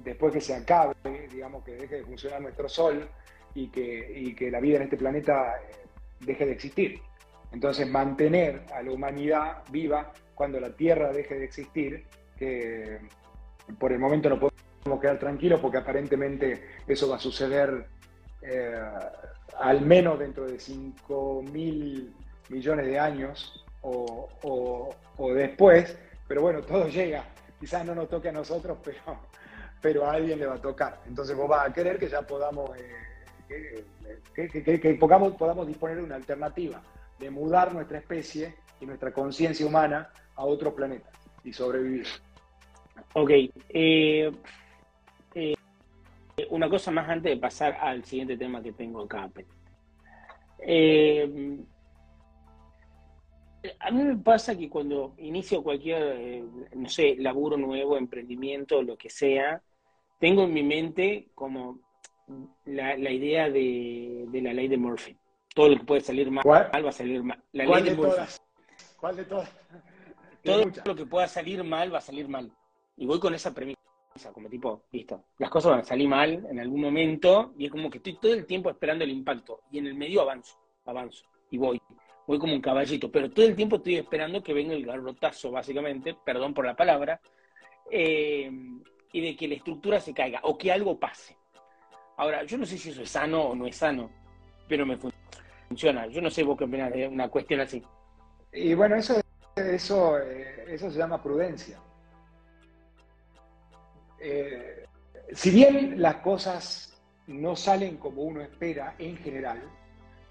[0.04, 0.96] después que se acabe,
[1.32, 3.10] digamos que deje de funcionar nuestro Sol
[3.56, 5.76] y que, que la vida en este planeta eh,
[6.20, 7.00] deje de existir.
[7.54, 12.06] Entonces mantener a la humanidad viva cuando la Tierra deje de existir,
[12.38, 13.00] que
[13.80, 14.69] por el momento no podemos
[15.00, 17.88] quedar tranquilos porque aparentemente eso va a suceder
[18.42, 18.82] eh,
[19.60, 22.14] al menos dentro de 5 mil
[22.50, 24.94] millones de años o,
[25.36, 27.24] después, pero bueno, todo llega.
[27.60, 29.20] Quizás no nos toque a nosotros, pero,
[29.82, 31.02] pero a alguien le va a tocar.
[31.08, 33.86] Entonces vos vas a querer que ya podamos, eh,
[34.34, 36.82] que, podamos, podamos disponer de una alternativa
[37.20, 41.10] de mudar nuestra especie y nuestra conciencia humana a otro planeta
[41.44, 42.08] y sobrevivir.
[43.14, 43.32] Ok.
[43.70, 44.32] Eh,
[46.50, 49.30] una cosa más antes de pasar al siguiente tema que tengo acá.
[50.60, 51.60] Eh,
[53.80, 56.44] a mí me pasa que cuando inicio cualquier,
[56.76, 59.62] no sé, laburo nuevo, emprendimiento, lo que sea,
[60.20, 61.80] tengo en mi mente como
[62.66, 65.18] la, idea de, la ley de Murphy.
[65.54, 67.44] Todo lo que puede salir mal, va a salir mal.
[67.52, 68.42] La ley de, Todas?
[69.00, 69.50] ¿Cuál de todas?
[70.44, 72.52] Todo lo que pueda salir mal va a salir mal.
[72.96, 73.80] Y voy con esa premisa,
[74.34, 77.90] como tipo, listo, las cosas van a salir mal en algún momento y es como
[77.90, 81.58] que estoy todo el tiempo esperando el impacto y en el medio avanzo, avanzo y
[81.58, 81.82] voy.
[82.28, 86.16] Voy como un caballito, pero todo el tiempo estoy esperando que venga el garrotazo, básicamente,
[86.24, 87.20] perdón por la palabra,
[87.90, 88.52] eh,
[89.12, 91.36] y de que la estructura se caiga o que algo pase.
[92.18, 94.12] Ahora, yo no sé si eso es sano o no es sano,
[94.68, 94.98] pero me
[95.68, 96.06] funciona.
[96.08, 97.82] Yo no sé vos qué opinas de una cuestión así.
[98.54, 99.20] Y bueno, eso,
[99.56, 101.80] eso, eh, eso se llama prudencia.
[104.20, 104.86] Eh,
[105.34, 109.62] si bien las cosas no salen como uno espera en general,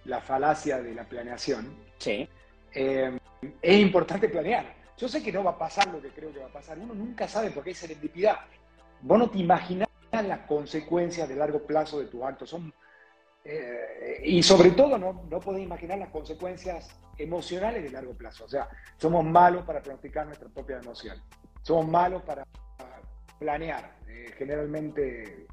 [0.05, 2.29] la falacia de la planeación, sí.
[2.75, 3.19] Eh,
[3.63, 4.75] es importante planear.
[4.97, 6.79] Yo sé que no va a pasar lo que creo que va a pasar.
[6.79, 8.39] Uno nunca sabe porque hay serendipidad.
[9.01, 12.47] Vos no te imaginas las consecuencias de largo plazo de tu acto.
[12.47, 12.73] Son,
[13.45, 18.45] eh, y sobre todo no, no podés imaginar las consecuencias emocionales de largo plazo.
[18.45, 21.23] O sea, somos malos para pronosticar nuestra propia emoción.
[21.63, 22.45] Somos malos para
[23.39, 23.97] planear.
[24.09, 25.47] Eh, generalmente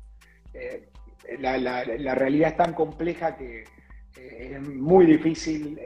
[0.53, 0.89] eh,
[1.39, 3.63] la, realidad es tan compleja que
[4.17, 5.79] eh, es muy difícil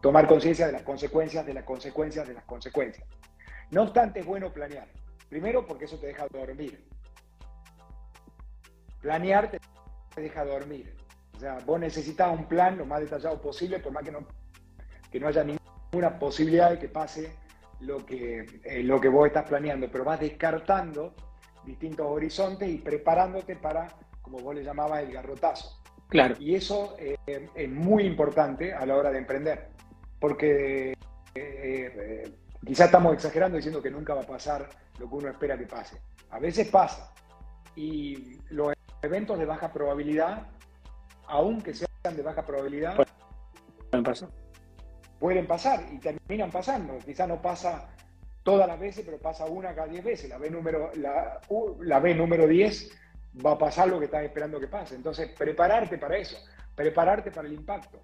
[0.00, 3.06] tomar conciencia de las consecuencias de las consecuencias de las consecuencias.
[3.70, 4.86] No obstante, es bueno planear.
[5.28, 6.84] Primero porque eso te deja dormir.
[9.00, 10.94] Planear te deja dormir.
[11.36, 14.26] O sea, vos necesitas un plan lo más detallado posible, por más que no,
[15.10, 17.32] que no haya ninguna posibilidad de que pase
[17.80, 21.14] lo que, eh, lo que vos estás planeando, pero vas descartando
[21.64, 23.88] distintos horizontes y preparándote para,
[24.22, 25.82] como vos le llamabas, el garrotazo.
[26.08, 26.34] Claro.
[26.38, 27.16] Y eso eh,
[27.54, 29.68] es muy importante a la hora de emprender,
[30.20, 30.94] porque
[31.34, 32.32] eh,
[32.64, 36.00] quizás estamos exagerando diciendo que nunca va a pasar lo que uno espera que pase.
[36.30, 37.12] A veces pasa.
[37.74, 40.46] Y los eventos de baja probabilidad,
[41.26, 42.96] aunque sean de baja probabilidad,
[43.90, 44.28] pueden pasar
[45.24, 46.98] pueden pasar y terminan pasando.
[46.98, 47.88] Quizá no pasa
[48.42, 50.28] todas las veces, pero pasa una cada diez veces.
[50.28, 51.40] La B número, la,
[51.80, 52.90] la B número 10
[53.42, 54.94] va a pasar lo que estás esperando que pase.
[54.94, 56.36] Entonces, prepararte para eso,
[56.74, 58.02] prepararte para el impacto.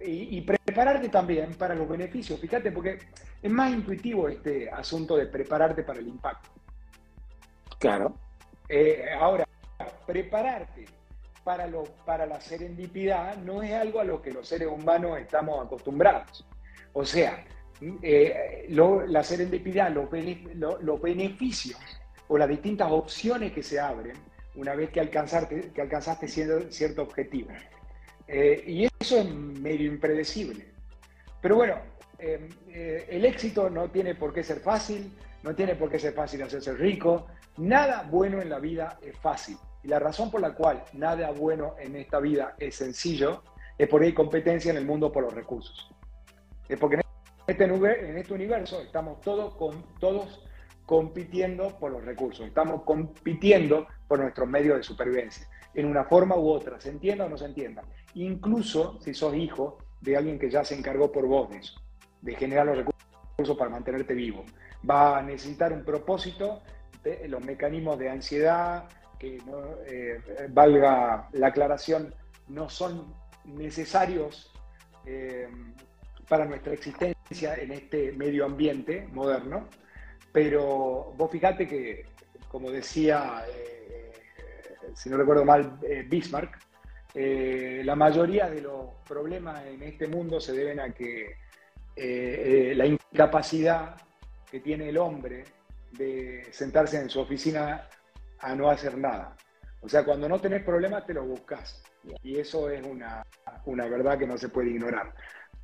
[0.00, 2.40] Y, prepararte también para los beneficios.
[2.40, 2.98] Fíjate, porque
[3.42, 6.48] es más intuitivo este asunto de prepararte para el impacto.
[7.78, 8.14] Claro.
[8.70, 9.44] Eh, ahora,
[10.06, 10.86] prepararte
[12.04, 16.46] para, la serendipidad no es algo a lo que los seres humanos estamos acostumbrados.
[16.92, 17.42] O sea,
[18.02, 20.10] eh, la serendipidad, los,
[20.82, 21.78] los, beneficios
[22.28, 24.16] o las distintas opciones que se abren
[24.56, 27.48] una vez que, alcanzaste, que alcanzaste cierto, objetivo.
[28.26, 30.66] Eh, y eso es medio impredecible.
[31.40, 31.76] Pero bueno,
[32.18, 36.42] eh, el éxito no tiene por qué ser fácil, no tiene por qué ser fácil
[36.42, 39.56] hacerse rico, nada bueno en la vida es fácil.
[39.82, 43.42] Y la razón por la cual nada bueno en esta vida es sencillo
[43.76, 45.90] es porque hay competencia en el mundo por los recursos.
[46.68, 47.02] Es porque en
[47.46, 50.44] este, en este universo estamos todos, con, todos
[50.84, 56.48] compitiendo por los recursos, estamos compitiendo por nuestros medios de supervivencia, en una forma u
[56.48, 57.82] otra, se entienda o no se entienda.
[58.14, 61.80] Incluso si sos hijo de alguien que ya se encargó por vos de eso,
[62.22, 64.44] de generar los recursos para mantenerte vivo.
[64.88, 66.62] Va a necesitar un propósito,
[67.02, 68.88] de los mecanismos de ansiedad,
[69.18, 72.14] que no, eh, valga la aclaración,
[72.48, 74.52] no son necesarios
[75.04, 75.48] eh,
[76.28, 79.68] para nuestra existencia en este medio ambiente moderno,
[80.32, 82.06] pero vos fíjate que,
[82.48, 84.12] como decía, eh,
[84.94, 85.78] si no recuerdo mal,
[86.08, 86.58] Bismarck,
[87.14, 91.36] la mayoría de los problemas en este mundo se deben a que
[92.76, 93.96] la incapacidad
[94.50, 95.44] que tiene el hombre
[95.92, 97.88] de sentarse en su oficina
[98.40, 99.36] a no hacer nada.
[99.80, 101.82] O sea, cuando no tenés problemas, te lo buscas.
[102.22, 103.24] Y eso es una,
[103.66, 105.14] verdad que no se puede ignorar.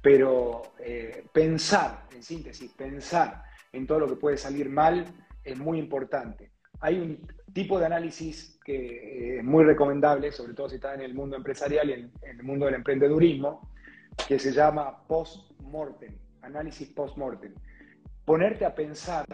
[0.00, 5.06] Pero eh, pensar, en síntesis, pensar en todo lo que puede salir mal
[5.42, 6.50] es muy importante.
[6.80, 11.14] hay un tipo de análisis que es muy recomendable, sobre todo si está en el
[11.14, 13.70] mundo empresarial y en, el mundo del emprendedurismo,
[14.28, 17.54] que se llama post-mortem, análisis post-mortem.
[18.24, 19.24] Ponerte a pensar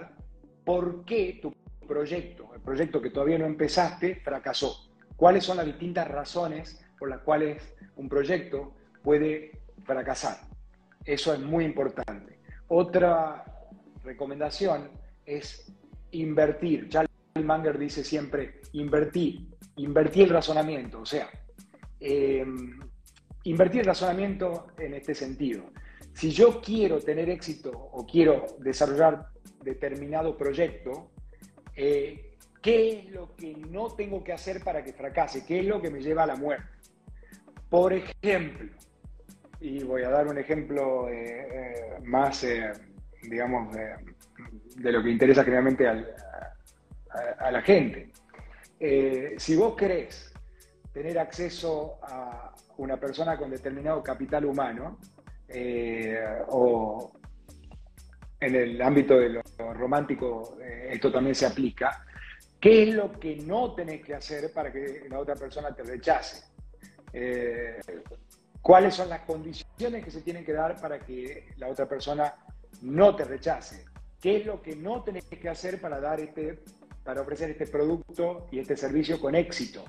[0.65, 1.55] por qué tu
[1.91, 4.89] proyecto, el proyecto que todavía no empezaste, fracasó.
[5.17, 10.37] ¿Cuáles son las distintas razones por las cuales un proyecto puede fracasar?
[11.05, 12.39] Eso es muy importante.
[12.69, 13.45] Otra
[14.05, 14.89] recomendación
[15.27, 15.75] es
[16.13, 16.89] invertir.
[16.89, 17.09] Charlie
[17.43, 21.01] Manger dice siempre, invertir, invertir el razonamiento.
[21.01, 21.29] O sea,
[21.99, 22.47] eh,
[23.43, 25.65] invertir el razonamiento en este sentido.
[26.15, 29.27] Si yo quiero tener éxito o quiero desarrollar
[29.65, 31.11] determinado proyecto,
[31.83, 35.47] eh, ¿qué es lo que no tengo que hacer para que fracase?
[35.47, 36.67] ¿Qué es lo que me lleva a la muerte?
[37.71, 38.71] Por ejemplo,
[39.61, 42.47] y voy a dar un ejemplo eh, eh, más,
[43.23, 43.75] digamos,
[44.77, 48.11] de lo que interesa generalmente a, la gente.
[49.39, 50.35] si vos querés
[50.93, 54.99] tener acceso a una persona con determinado capital humano,
[56.49, 57.13] o
[58.41, 59.43] en el ámbito de lo
[59.75, 62.05] romántico eh, esto también se aplica.
[62.59, 66.43] ¿Qué es lo que no tenés que hacer para que la otra persona te rechace?
[67.13, 67.81] Eh,
[68.61, 72.35] ¿Cuáles son las condiciones que se tienen que dar para que la otra persona
[72.83, 73.85] no te rechace?
[74.21, 76.59] ¿Qué es lo que no tenés que hacer para dar este,
[77.03, 79.85] para ofrecer este producto y este servicio con éxito?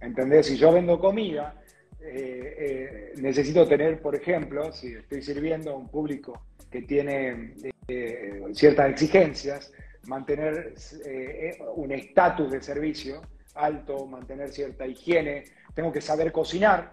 [0.00, 0.46] ¿Entendés?
[0.46, 1.54] Si yo vendo comida,
[2.00, 7.54] eh, necesito tener, por ejemplo, si estoy sirviendo a un público que tiene
[7.88, 9.72] eh, ciertas exigencias,
[10.06, 13.20] mantener eh, un estatus de servicio
[13.54, 16.90] alto, mantener cierta higiene, tengo que saber cocinar,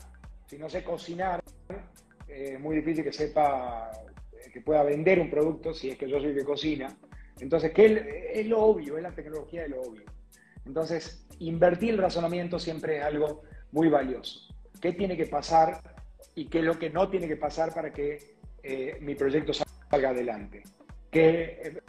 [0.47, 1.43] si no sé cocinar,
[2.27, 3.91] eh, es muy difícil que sepa,
[4.51, 6.97] que pueda vender un producto si es que yo soy que cocina.
[7.39, 8.97] Entonces, ¿qué es lo obvio?
[8.97, 10.03] Es la tecnología de lo obvio.
[10.65, 14.51] Entonces, invertir el razonamiento siempre es algo muy valioso.
[14.81, 15.79] ¿Qué tiene que pasar
[16.33, 18.35] y qué es lo que no tiene que pasar para que
[19.01, 20.63] mi proyecto salga adelante?
[21.17, 21.81] ¿Qué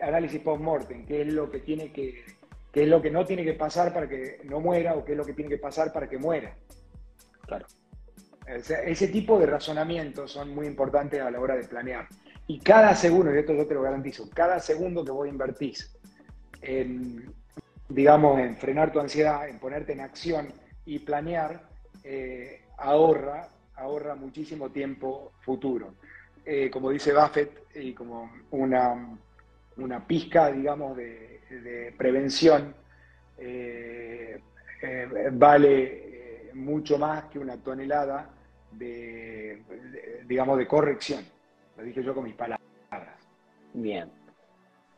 [0.00, 1.04] análisis post-mortem?
[1.06, 2.24] ¿Qué es lo que tiene que,
[2.70, 5.18] qué es lo que no tiene que pasar para que no muera o qué es
[5.18, 6.54] lo que tiene que pasar para que muera?
[7.48, 7.66] Claro.
[8.46, 12.06] ese tipo de razonamientos son muy importantes a la hora de planear.
[12.46, 15.98] Y cada segundo, y esto yo te lo garantizo, cada segundo que vos invertís
[16.62, 17.34] en,
[17.88, 20.46] digamos, en frenar tu ansiedad, en ponerte en acción
[20.84, 21.68] y planear,
[22.04, 25.94] eh, ahorra, ahorra muchísimo tiempo futuro.
[26.48, 29.18] Eh, como dice Buffett, y como una,
[29.78, 32.72] una pizca, digamos, de, prevención,
[33.36, 34.40] eh,
[34.80, 38.30] eh, vale mucho más que una tonelada
[38.70, 39.60] de,
[40.26, 41.24] digamos, de corrección.
[41.76, 42.60] Lo dije yo con mis palabras.
[43.74, 44.08] Bien.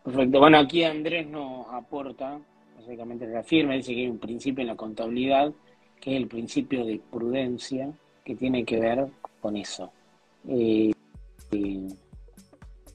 [0.04, 0.38] Perfecto.
[0.40, 2.38] Bueno, aquí Andrés nos aporta,
[2.76, 5.50] básicamente reafirma, dice que hay un principio en la contabilidad,
[5.98, 7.90] que es el principio de prudencia,
[8.22, 9.06] que tiene que ver
[9.40, 9.90] con eso.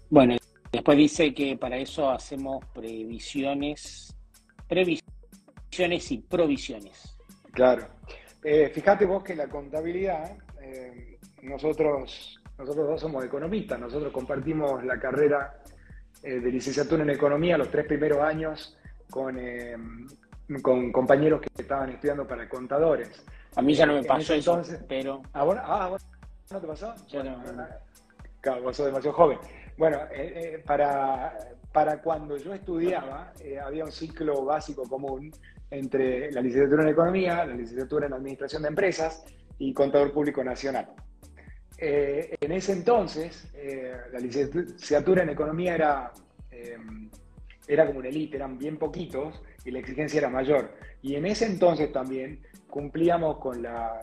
[0.10, 0.36] Bueno,
[0.72, 4.16] después dice que para eso hacemos previsiones,
[4.68, 7.18] previsiones y provisiones.
[7.52, 7.88] Claro.
[8.44, 15.00] Eh, fíjate vos que la contabilidad, eh, nosotros, nosotros dos somos economistas, nosotros compartimos la
[15.00, 15.62] carrera
[16.22, 18.78] eh, de licenciatura en economía los tres primeros años
[19.10, 19.38] con,
[20.62, 23.24] con compañeros que estaban estudiando para contadores.
[23.56, 25.22] A mí ya no me pasó eso, pero...
[25.34, 25.98] ¿Ah, ah
[26.52, 26.94] ¿no te pasó?
[28.44, 29.40] Claro, vos sos demasiado joven.
[29.78, 35.32] Bueno, eh, eh, para, para cuando yo estudiaba, eh, había un ciclo básico común
[35.72, 39.24] entre la licenciatura en Economía, la licenciatura en Administración de Empresas
[39.60, 40.90] y Contador Público Nacional.
[41.78, 43.50] en ese entonces,
[44.12, 46.12] la licenciatura en Economía era,
[47.66, 50.74] era como una elite, eran bien poquitos y la exigencia era mayor.
[51.02, 54.00] Y en ese entonces también cumplíamos con la,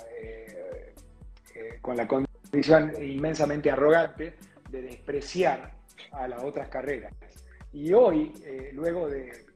[1.83, 2.09] con la
[2.51, 4.35] visión inmensamente arrogante
[4.71, 5.73] de despreciar
[6.13, 7.13] a las otras carreras.
[7.73, 9.49] Y hoy, eh, luego de,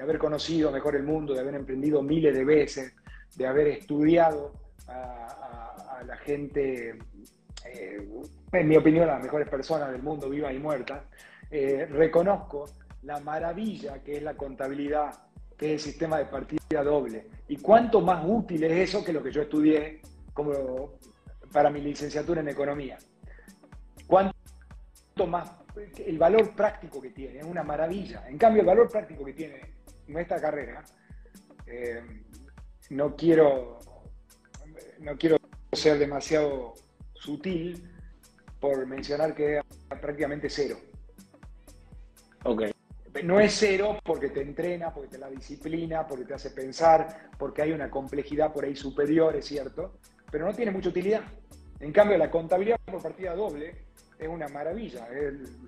[0.00, 2.94] haber conocido mejor el mundo, de haber emprendido miles de veces,
[3.34, 4.52] de haber estudiado
[4.88, 6.98] a, la gente,
[7.64, 8.08] eh,
[8.52, 11.02] en mi opinión, las mejores personas del mundo, vivas y muertas,
[11.50, 12.66] eh, reconozco
[13.02, 15.14] la maravilla que es la contabilidad,
[15.56, 17.26] que es el sistema de partida doble.
[17.48, 20.02] Y cuánto más útil es eso que lo que yo estudié
[20.34, 20.92] como
[21.52, 22.98] para mi licenciatura en economía.
[24.06, 24.34] ¿Cuánto
[25.26, 25.52] más?
[25.98, 28.28] El valor práctico que tiene, es una maravilla.
[28.28, 29.60] En cambio, el valor práctico que tiene
[30.06, 30.84] nuestra carrera,
[31.66, 32.02] eh,
[32.90, 33.78] no, quiero,
[35.00, 35.36] no quiero
[35.72, 36.74] ser demasiado
[37.14, 37.90] sutil
[38.60, 39.64] por mencionar que es
[40.00, 40.76] prácticamente cero.
[42.44, 42.62] Ok.
[43.24, 47.62] no es cero porque te entrena, porque te la disciplina, porque te hace pensar, porque
[47.62, 49.98] hay una complejidad por ahí superior, es cierto,
[50.30, 51.22] pero no tiene mucha utilidad.
[51.80, 53.74] En cambio, la contabilidad por partida doble
[54.18, 55.06] es una maravilla.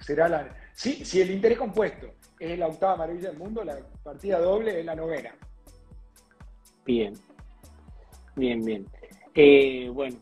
[0.01, 4.39] será la, si, si el interés compuesto es la octava maravilla del mundo, la partida
[4.39, 5.35] doble es la novena.
[6.85, 7.15] Bien,
[8.35, 8.87] bien, bien.
[9.35, 10.17] Eh, bueno,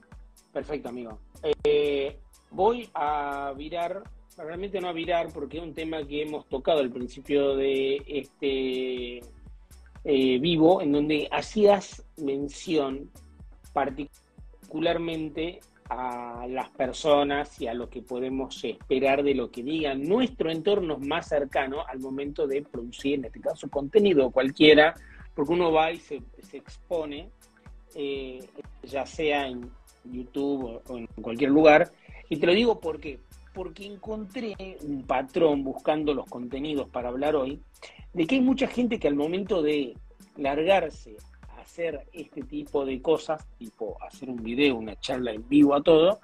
[0.53, 1.19] perfecto, amigo.
[1.65, 2.19] Eh,
[2.51, 4.03] voy a virar,
[4.37, 9.19] realmente no a virar, porque es un tema que hemos tocado al principio de este
[10.05, 13.11] eh, vivo, en donde hacías mención
[14.77, 20.51] particularmente a las personas y a lo que podemos esperar de lo que digan nuestro
[20.51, 24.95] entorno más cercano al momento de producir, en este caso, contenido cualquiera,
[25.35, 26.21] porque uno va y se,
[26.53, 27.31] expone,
[27.95, 28.41] eh,
[28.83, 29.71] ya sea en
[30.05, 31.93] YouTube o, en cualquier lugar.
[32.29, 33.21] Y te lo digo porque,
[33.55, 37.61] porque encontré un patrón buscando los contenidos para hablar hoy,
[38.13, 39.95] de que hay mucha gente que al momento de
[40.37, 41.17] largarse
[41.67, 46.21] hacer este tipo de cosas, tipo hacer un video, una charla en vivo a todo,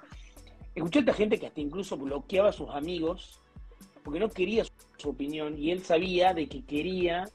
[0.73, 3.41] escuché a esta gente que hasta incluso bloqueaba a sus amigos
[4.03, 4.63] porque no quería
[4.97, 7.25] su, opinión y él sabía de que quería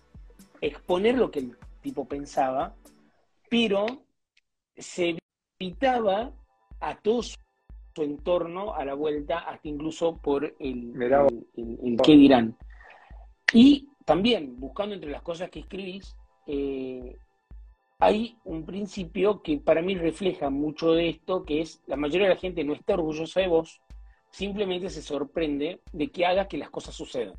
[0.62, 2.74] exponer lo que el tipo pensaba,
[3.50, 3.84] pero
[4.74, 5.18] se
[5.61, 6.32] evitaba
[6.80, 7.36] a todo su,
[7.96, 12.56] entorno a la vuelta, hasta incluso por el, el, qué dirán.
[13.52, 17.18] Y también, buscando entre las cosas que escribís, eh,
[17.99, 22.34] hay un principio que para mí refleja mucho de esto, que es la mayoría de
[22.34, 23.80] la gente no está orgullosa de vos,
[24.30, 27.34] simplemente se sorprende de que haga que las cosas sucedan.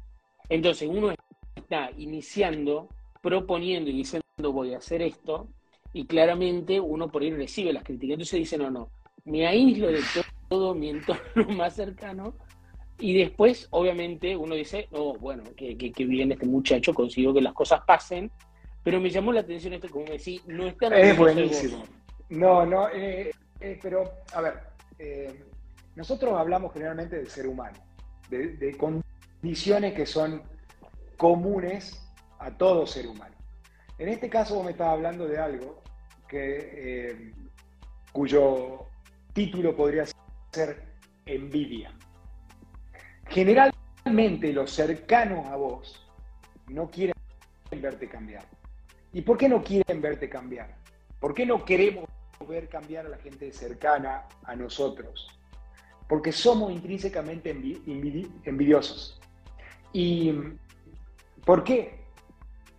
[0.50, 1.14] Entonces uno
[1.56, 2.90] está iniciando,
[3.22, 5.48] proponiendo y diciendo voy a hacer esto,
[5.94, 8.14] y claramente uno por ahí recibe las críticas.
[8.14, 8.90] Entonces dice, no, no,
[9.24, 10.02] me aíslo de
[10.50, 12.36] todo, mi entorno más cercano,
[13.02, 17.54] y después, obviamente, uno dice, no, bueno, que, que bien este muchacho, consiguió que las
[17.54, 18.30] cosas pasen,
[18.84, 21.84] pero me llamó la atención esto, como decís, no está Es buenísimo.
[22.30, 24.04] No, no, eh, eh, pero
[24.34, 24.60] a ver,
[25.00, 25.44] eh,
[25.96, 27.78] nosotros hablamos generalmente del ser humano,
[28.30, 30.44] de, condiciones que son
[31.18, 32.08] comunes
[32.38, 33.36] a todo ser humano.
[33.98, 35.82] En este caso vos me estás hablando de algo
[36.28, 37.34] que,
[38.14, 38.86] cuyo
[39.34, 40.06] título podría
[40.52, 40.84] ser
[41.26, 41.92] envidia.
[43.28, 46.08] Generalmente los cercanos a vos
[46.68, 47.16] no quieren
[47.82, 48.46] verte cambiar.
[49.14, 50.76] ¿Y por qué no quieren verte cambiar?
[51.20, 52.06] ¿Por qué no queremos
[52.48, 55.28] ver cambiar a la gente cercana a nosotros?
[56.08, 59.20] Porque somos intrínsecamente envidiosos.
[59.94, 60.34] ¿Y
[61.46, 62.00] por qué?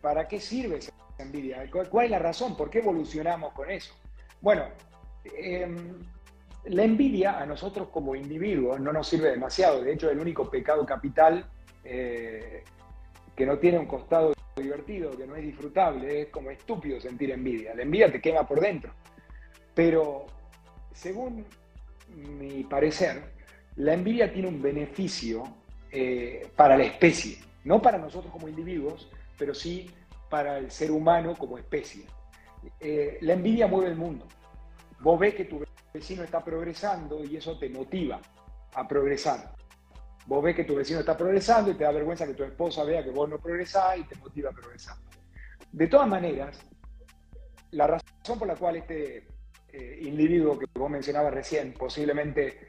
[0.00, 1.68] ¿Para qué sirve esa envidia?
[1.70, 2.56] ¿Cuál es la razón?
[2.56, 3.94] ¿Por qué evolucionamos con eso?
[4.40, 4.64] Bueno,
[5.36, 5.98] em,
[6.64, 9.82] la envidia a nosotros como individuos no nos sirve demasiado.
[9.82, 11.44] De hecho, el único pecado capital
[11.84, 12.64] eh,
[13.36, 17.74] que no tiene un costado divertido, que no es disfrutable, es como estúpido sentir envidia.
[17.74, 18.92] La envidia te quema por dentro.
[19.74, 20.26] Pero,
[20.92, 21.44] según
[22.14, 23.22] mi parecer,
[23.76, 25.44] la envidia tiene un beneficio
[25.90, 29.90] eh, para la especie, no para nosotros como individuos, pero sí
[30.28, 32.04] para el ser humano como especie.
[32.78, 34.26] Eh, la envidia mueve el mundo.
[35.00, 38.20] Vos ves que tu vecino está progresando y eso te motiva
[38.74, 39.52] a progresar.
[40.30, 43.02] Vos ves que tu vecino está progresando y te da vergüenza que tu esposa vea
[43.02, 44.94] que vos no progresás y te motiva a progresar.
[45.72, 46.56] De todas maneras,
[47.72, 49.26] la razón por la cual este
[49.72, 52.60] eh, individuo que vos mencionabas recién posiblemente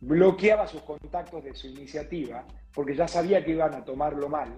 [0.00, 4.54] bloqueaba sus contactos de su iniciativa, porque ya sabía que iban a tomarlo mal,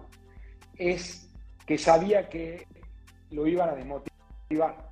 [0.76, 1.32] es
[1.64, 2.66] que sabía que
[3.30, 4.90] lo iban a desmotivar.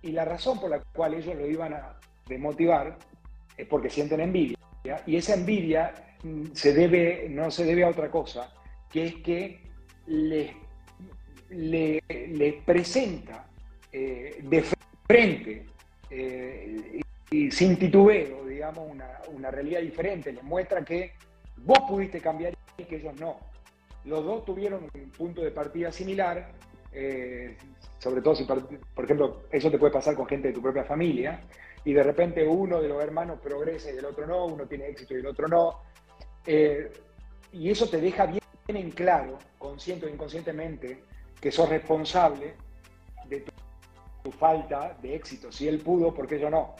[0.00, 2.96] Y la razón por la cual ellos lo iban a desmotivar
[3.58, 4.56] es porque sienten envidia.
[5.04, 5.92] Y esa envidia
[6.52, 8.52] se debe, no se debe a otra cosa,
[8.90, 9.60] que es que
[10.06, 10.56] le,
[11.50, 13.46] le, presenta
[13.92, 14.64] eh, de
[15.06, 15.66] frente
[16.10, 17.00] eh,
[17.30, 18.90] y sin titubeo, digamos,
[19.32, 21.12] una, realidad diferente, le muestra que
[21.58, 23.38] vos pudiste cambiar y que ellos no.
[24.04, 26.52] Los dos tuvieron un punto de partida similar,
[26.92, 27.56] eh,
[27.98, 31.40] sobre todo si, por ejemplo, eso te puede pasar con gente de tu propia familia,
[31.84, 35.14] y de repente uno de los hermanos progresa y el otro no, uno tiene éxito
[35.14, 35.80] y el otro no,
[36.46, 36.92] eh,
[37.52, 41.04] y eso te deja bien en claro, consciente o inconscientemente,
[41.40, 42.54] que sos responsable
[43.28, 43.52] de tu,
[44.32, 45.52] falta de éxito.
[45.52, 46.74] Si él pudo, ¿por qué yo no?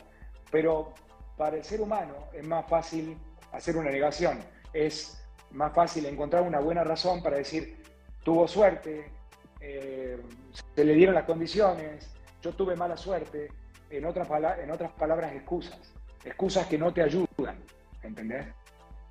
[0.50, 0.94] Pero
[1.36, 3.18] para el ser humano es más fácil
[3.52, 4.38] hacer una negación,
[4.72, 7.82] es más fácil encontrar una buena razón para decir,
[8.22, 9.12] tuvo suerte,
[9.60, 10.18] eh,
[10.74, 12.10] se le dieron las condiciones,
[12.40, 13.48] yo tuve mala suerte,
[13.90, 15.94] en otras, en otras palabras, excusas,
[16.24, 17.62] excusas que no te ayudan,
[18.02, 18.46] ¿entendés?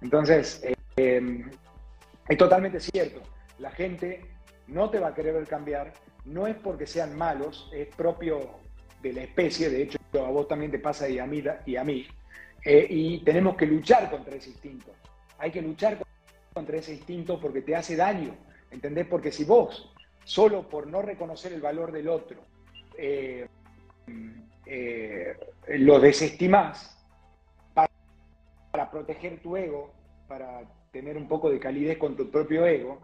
[0.04, 0.62] Entonces,
[0.98, 1.44] eh,
[2.28, 3.22] es totalmente cierto.
[3.58, 4.22] La gente
[4.68, 5.94] no te va a querer cambiar,
[6.26, 8.60] no es porque sean malos, es propio
[9.02, 11.44] de la especie, de hecho a vos también te pasa y a mí,
[12.64, 14.94] eh, y tenemos que luchar contra ese instinto.
[15.38, 15.98] Hay que luchar
[16.54, 18.36] contra ese instinto porque te hace daño,
[18.72, 19.08] ¿entendés?
[19.08, 19.94] Porque si vos,
[20.24, 22.38] solo por no reconocer el valor del otro,
[22.98, 23.48] eh,
[24.66, 25.38] eh,
[25.68, 27.03] lo desestimás
[28.74, 29.94] para, proteger tu ego,
[30.28, 33.00] para tener un poco de calidez con tu propio ego,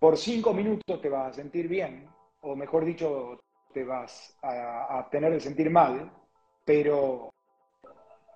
[0.00, 2.08] por cinco minutos te vas a sentir bien,
[2.40, 3.40] o mejor dicho,
[3.74, 6.10] te vas a, tener de sentir mal,
[6.64, 7.32] pero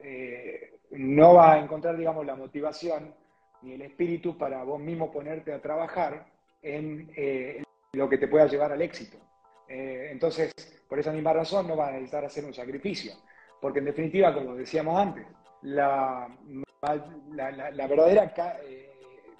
[0.00, 3.14] eh, no vas a encontrar, digamos, la motivación
[3.62, 6.26] ni el espíritu para vos mismo ponerte a trabajar
[6.60, 9.18] en eh, lo que te pueda llevar al éxito.
[9.68, 10.52] Eh, entonces,
[10.88, 13.12] por esa misma razón no vas a necesitar hacer un sacrificio,
[13.60, 15.26] porque en definitiva, como decíamos antes,
[15.62, 16.28] la,
[16.82, 18.32] la, verdadera,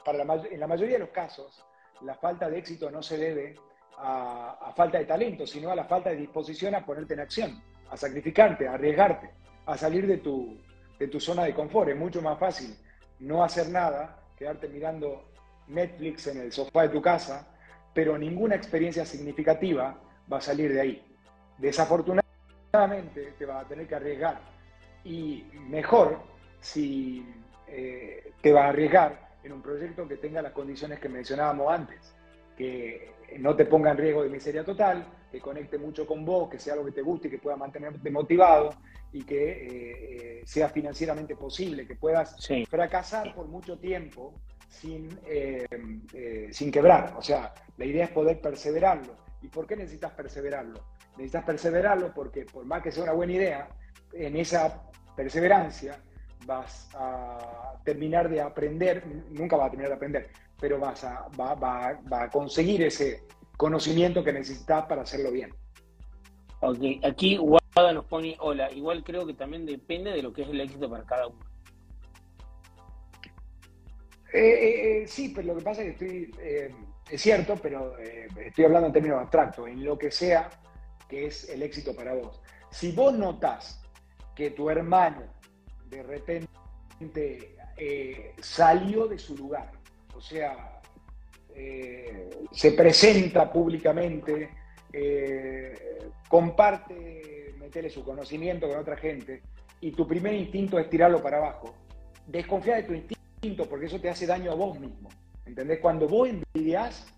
[0.04, 1.64] para en la mayoría de los casos,
[2.02, 3.56] la falta de éxito no se debe
[3.98, 7.96] a, falta de talento, sino a la falta de disposición a ponerte en acción, a
[7.96, 9.30] sacrificarte, a arriesgarte,
[9.66, 10.58] a salir de tu,
[10.98, 11.90] de tu zona de confort.
[11.90, 12.76] Es mucho más fácil
[13.20, 15.32] no hacer nada, quedarte mirando
[15.66, 17.48] Netflix en el sofá de tu casa,
[17.92, 19.98] pero ninguna experiencia significativa
[20.32, 21.16] va a salir de ahí.
[21.58, 24.57] Desafortunadamente te vas a tener que arriesgar
[25.05, 26.20] y mejor
[26.61, 27.26] si
[27.66, 32.14] eh, te vas a arriesgar en un proyecto que tenga las condiciones que mencionábamos antes,
[32.57, 36.59] que no te ponga en riesgo de miseria total, que conecte mucho con vos, que
[36.59, 38.70] sea algo que te guste y que pueda mantenerte motivado
[39.12, 42.36] y que eh, eh, sea financieramente posible, que puedas
[42.68, 44.34] fracasar por mucho tiempo
[44.68, 47.14] sin, eh, sin quebrar.
[47.16, 49.16] O sea, la idea es poder perseverarlo.
[49.42, 50.82] ¿Y por qué necesitas perseverarlo?
[51.16, 53.68] Necesitas perseverarlo porque por más que sea una buena idea,
[54.12, 54.82] en esa
[55.16, 56.00] perseverancia
[56.46, 60.30] vas a terminar de aprender, nunca vas a terminar de aprender,
[60.61, 63.24] pero vas a, va, va, va a conseguir ese
[63.56, 65.52] conocimiento que necesitas para hacerlo bien.
[66.61, 70.48] Ok, aquí Guada nos pone, hola, igual creo que también depende de lo que es
[70.48, 71.44] el éxito para cada uno.
[74.32, 76.74] Eh, eh, eh sí, pero lo que pasa es que estoy, eh,
[77.11, 80.50] es cierto, pero estoy hablando en términos abstractos, en lo que sea
[81.09, 82.40] que es el éxito para vos.
[82.70, 83.78] Si vos notás
[84.39, 85.22] que tu hermano
[85.91, 87.57] de repente
[88.41, 89.72] salió de su lugar,
[90.14, 90.80] o sea,
[91.57, 94.51] eh, se presenta públicamente,
[94.93, 99.43] eh, comparte, metele su conocimiento con otra gente,
[99.80, 101.74] y tu primer instinto es tirarlo para abajo.
[102.24, 105.09] Desconfía de tu instinto porque eso te hace daño a vos mismo.
[105.47, 105.80] ¿Entendés?
[105.80, 107.09] Cuando vos envidias,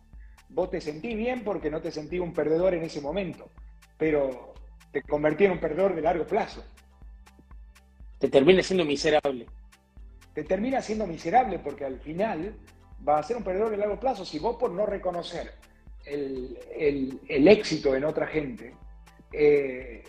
[0.49, 3.51] vos te sentís bien porque no te sentís un perdedor en ese momento,
[3.99, 4.55] pero
[4.91, 6.65] te convertí en un perdedor de largo plazo.
[8.21, 9.47] Te termina siendo miserable.
[10.35, 12.55] Te termina siendo miserable porque al final
[13.07, 15.55] va a ser un perdedor de largo plazo si vos por no reconocer
[16.05, 18.75] el, éxito en otra gente,
[19.33, 20.05] eh,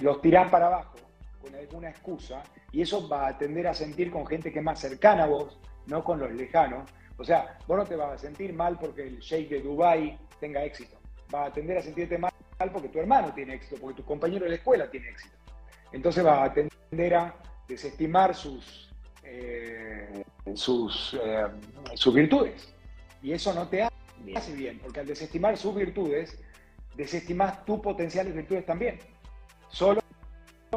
[0.00, 0.96] los tirás para abajo
[1.40, 4.78] con alguna excusa y eso va a tender a sentir con gente que es más
[4.78, 6.90] cercana a vos, no con los lejanos.
[7.16, 10.64] O sea, vos no te vas a sentir mal porque el sheikh de Dubai tenga
[10.64, 10.98] éxito.
[11.34, 12.32] Va a tender a sentirte mal
[12.72, 15.36] porque tu hermano tiene éxito, porque tu compañero de la escuela tiene éxito.
[15.92, 17.34] Entonces va a tender a
[17.68, 18.90] desestimar sus,
[19.22, 21.46] eh, sus, eh,
[21.94, 22.74] sus virtudes.
[23.22, 26.38] Y eso no te hace bien, porque al desestimar sus virtudes,
[26.96, 28.98] desestimas tus potenciales virtudes también.
[29.68, 30.00] Solo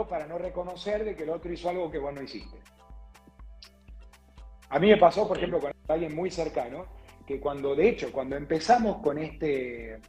[0.09, 2.57] para no reconocer de que el otro hizo algo que vos no hiciste.
[4.69, 6.85] A mí me pasó, por ejemplo, con alguien muy cercano,
[7.25, 9.99] que cuando, de hecho, cuando empezamos con este,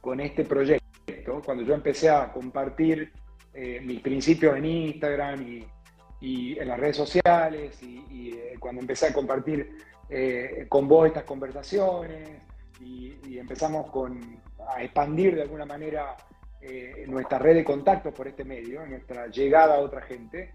[0.00, 3.12] con este proyecto, cuando yo empecé a compartir
[3.54, 5.66] eh, mis principios en Instagram y,
[6.20, 11.24] y en las redes sociales y, eh, cuando empecé a compartir eh, con vos estas
[11.24, 12.28] conversaciones
[12.80, 16.16] y, empezamos con, a expandir de alguna manera
[16.60, 20.54] eh, nuestra red de contactos por este medio, nuestra llegada a otra gente,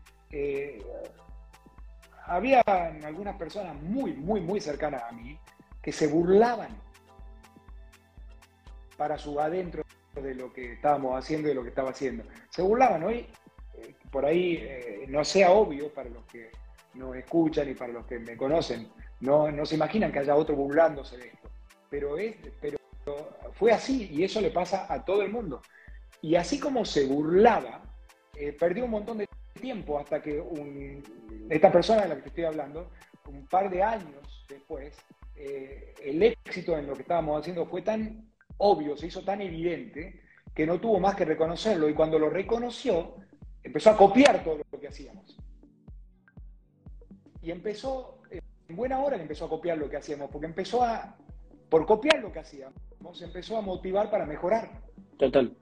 [2.27, 5.39] había algunas personas muy, muy, muy cercanas a mí
[5.81, 6.69] que se burlaban
[8.97, 12.23] para su adentro de lo que estábamos haciendo y de lo que estaba haciendo.
[12.49, 13.27] Se burlaban, hoy
[14.15, 16.49] por ahí eh, no sea obvio para los que
[16.93, 18.87] nos escuchan y para los que me conocen,
[19.19, 21.49] no, no se imaginan que haya otro burlándose de esto,
[21.89, 22.77] pero, es, pero
[23.51, 25.61] fue así y eso le pasa a todo el mundo.
[26.21, 27.83] Y así como se burlaba,
[28.37, 29.27] eh, perdió un montón de
[29.59, 30.41] tiempo hasta que
[31.49, 32.91] esta persona de la que te estoy hablando,
[33.27, 34.95] un par de años después,
[35.35, 40.21] eh, el éxito en lo que estábamos haciendo fue tan obvio, se hizo tan evidente,
[40.53, 41.89] que no tuvo más que reconocerlo.
[41.89, 43.17] Y cuando lo reconoció,
[43.65, 45.37] empezó a copiar todo lo que hacíamos.
[47.41, 51.17] Y empezó, eh, buena hora que empezó a copiar lo que hacíamos, porque empezó a,
[51.69, 52.75] por copiar lo que hacíamos,
[53.21, 54.83] empezó a motivar para mejorar.
[55.17, 55.55] Total.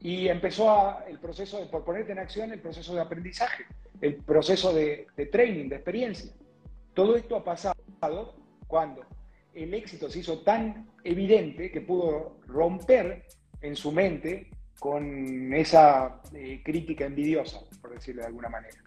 [0.00, 3.64] Y empezó a, el proceso, de, por ponerte en acción, el proceso de aprendizaje,
[4.00, 6.32] el proceso de, de training, de experiencia.
[6.94, 7.76] Todo esto ha pasado
[8.66, 9.04] cuando
[9.54, 13.26] el éxito se hizo tan evidente que pudo romper
[13.60, 14.50] en su mente
[14.82, 18.78] con esa eh, crítica envidiosa, por decirlo de alguna manera.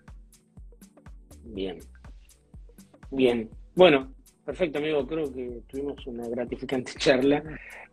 [1.46, 1.80] Bien.
[3.12, 3.50] Bien.
[3.76, 5.08] Bueno, perfecto, amigo.
[5.08, 7.42] Creo que tuvimos una gratificante charla.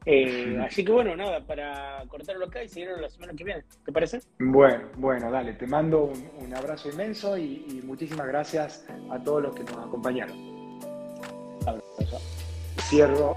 [0.05, 3.63] Eh, así que bueno, nada, para cortarlo acá y seguirlo la semana que viene.
[3.85, 4.19] ¿Te parece?
[4.41, 5.53] Bueno, bueno, dale.
[5.53, 10.37] Te mando un, abrazo inmenso y, y, muchísimas gracias a todos los que nos acompañaron.
[11.65, 12.19] Abrazo.
[12.81, 13.33] Cierro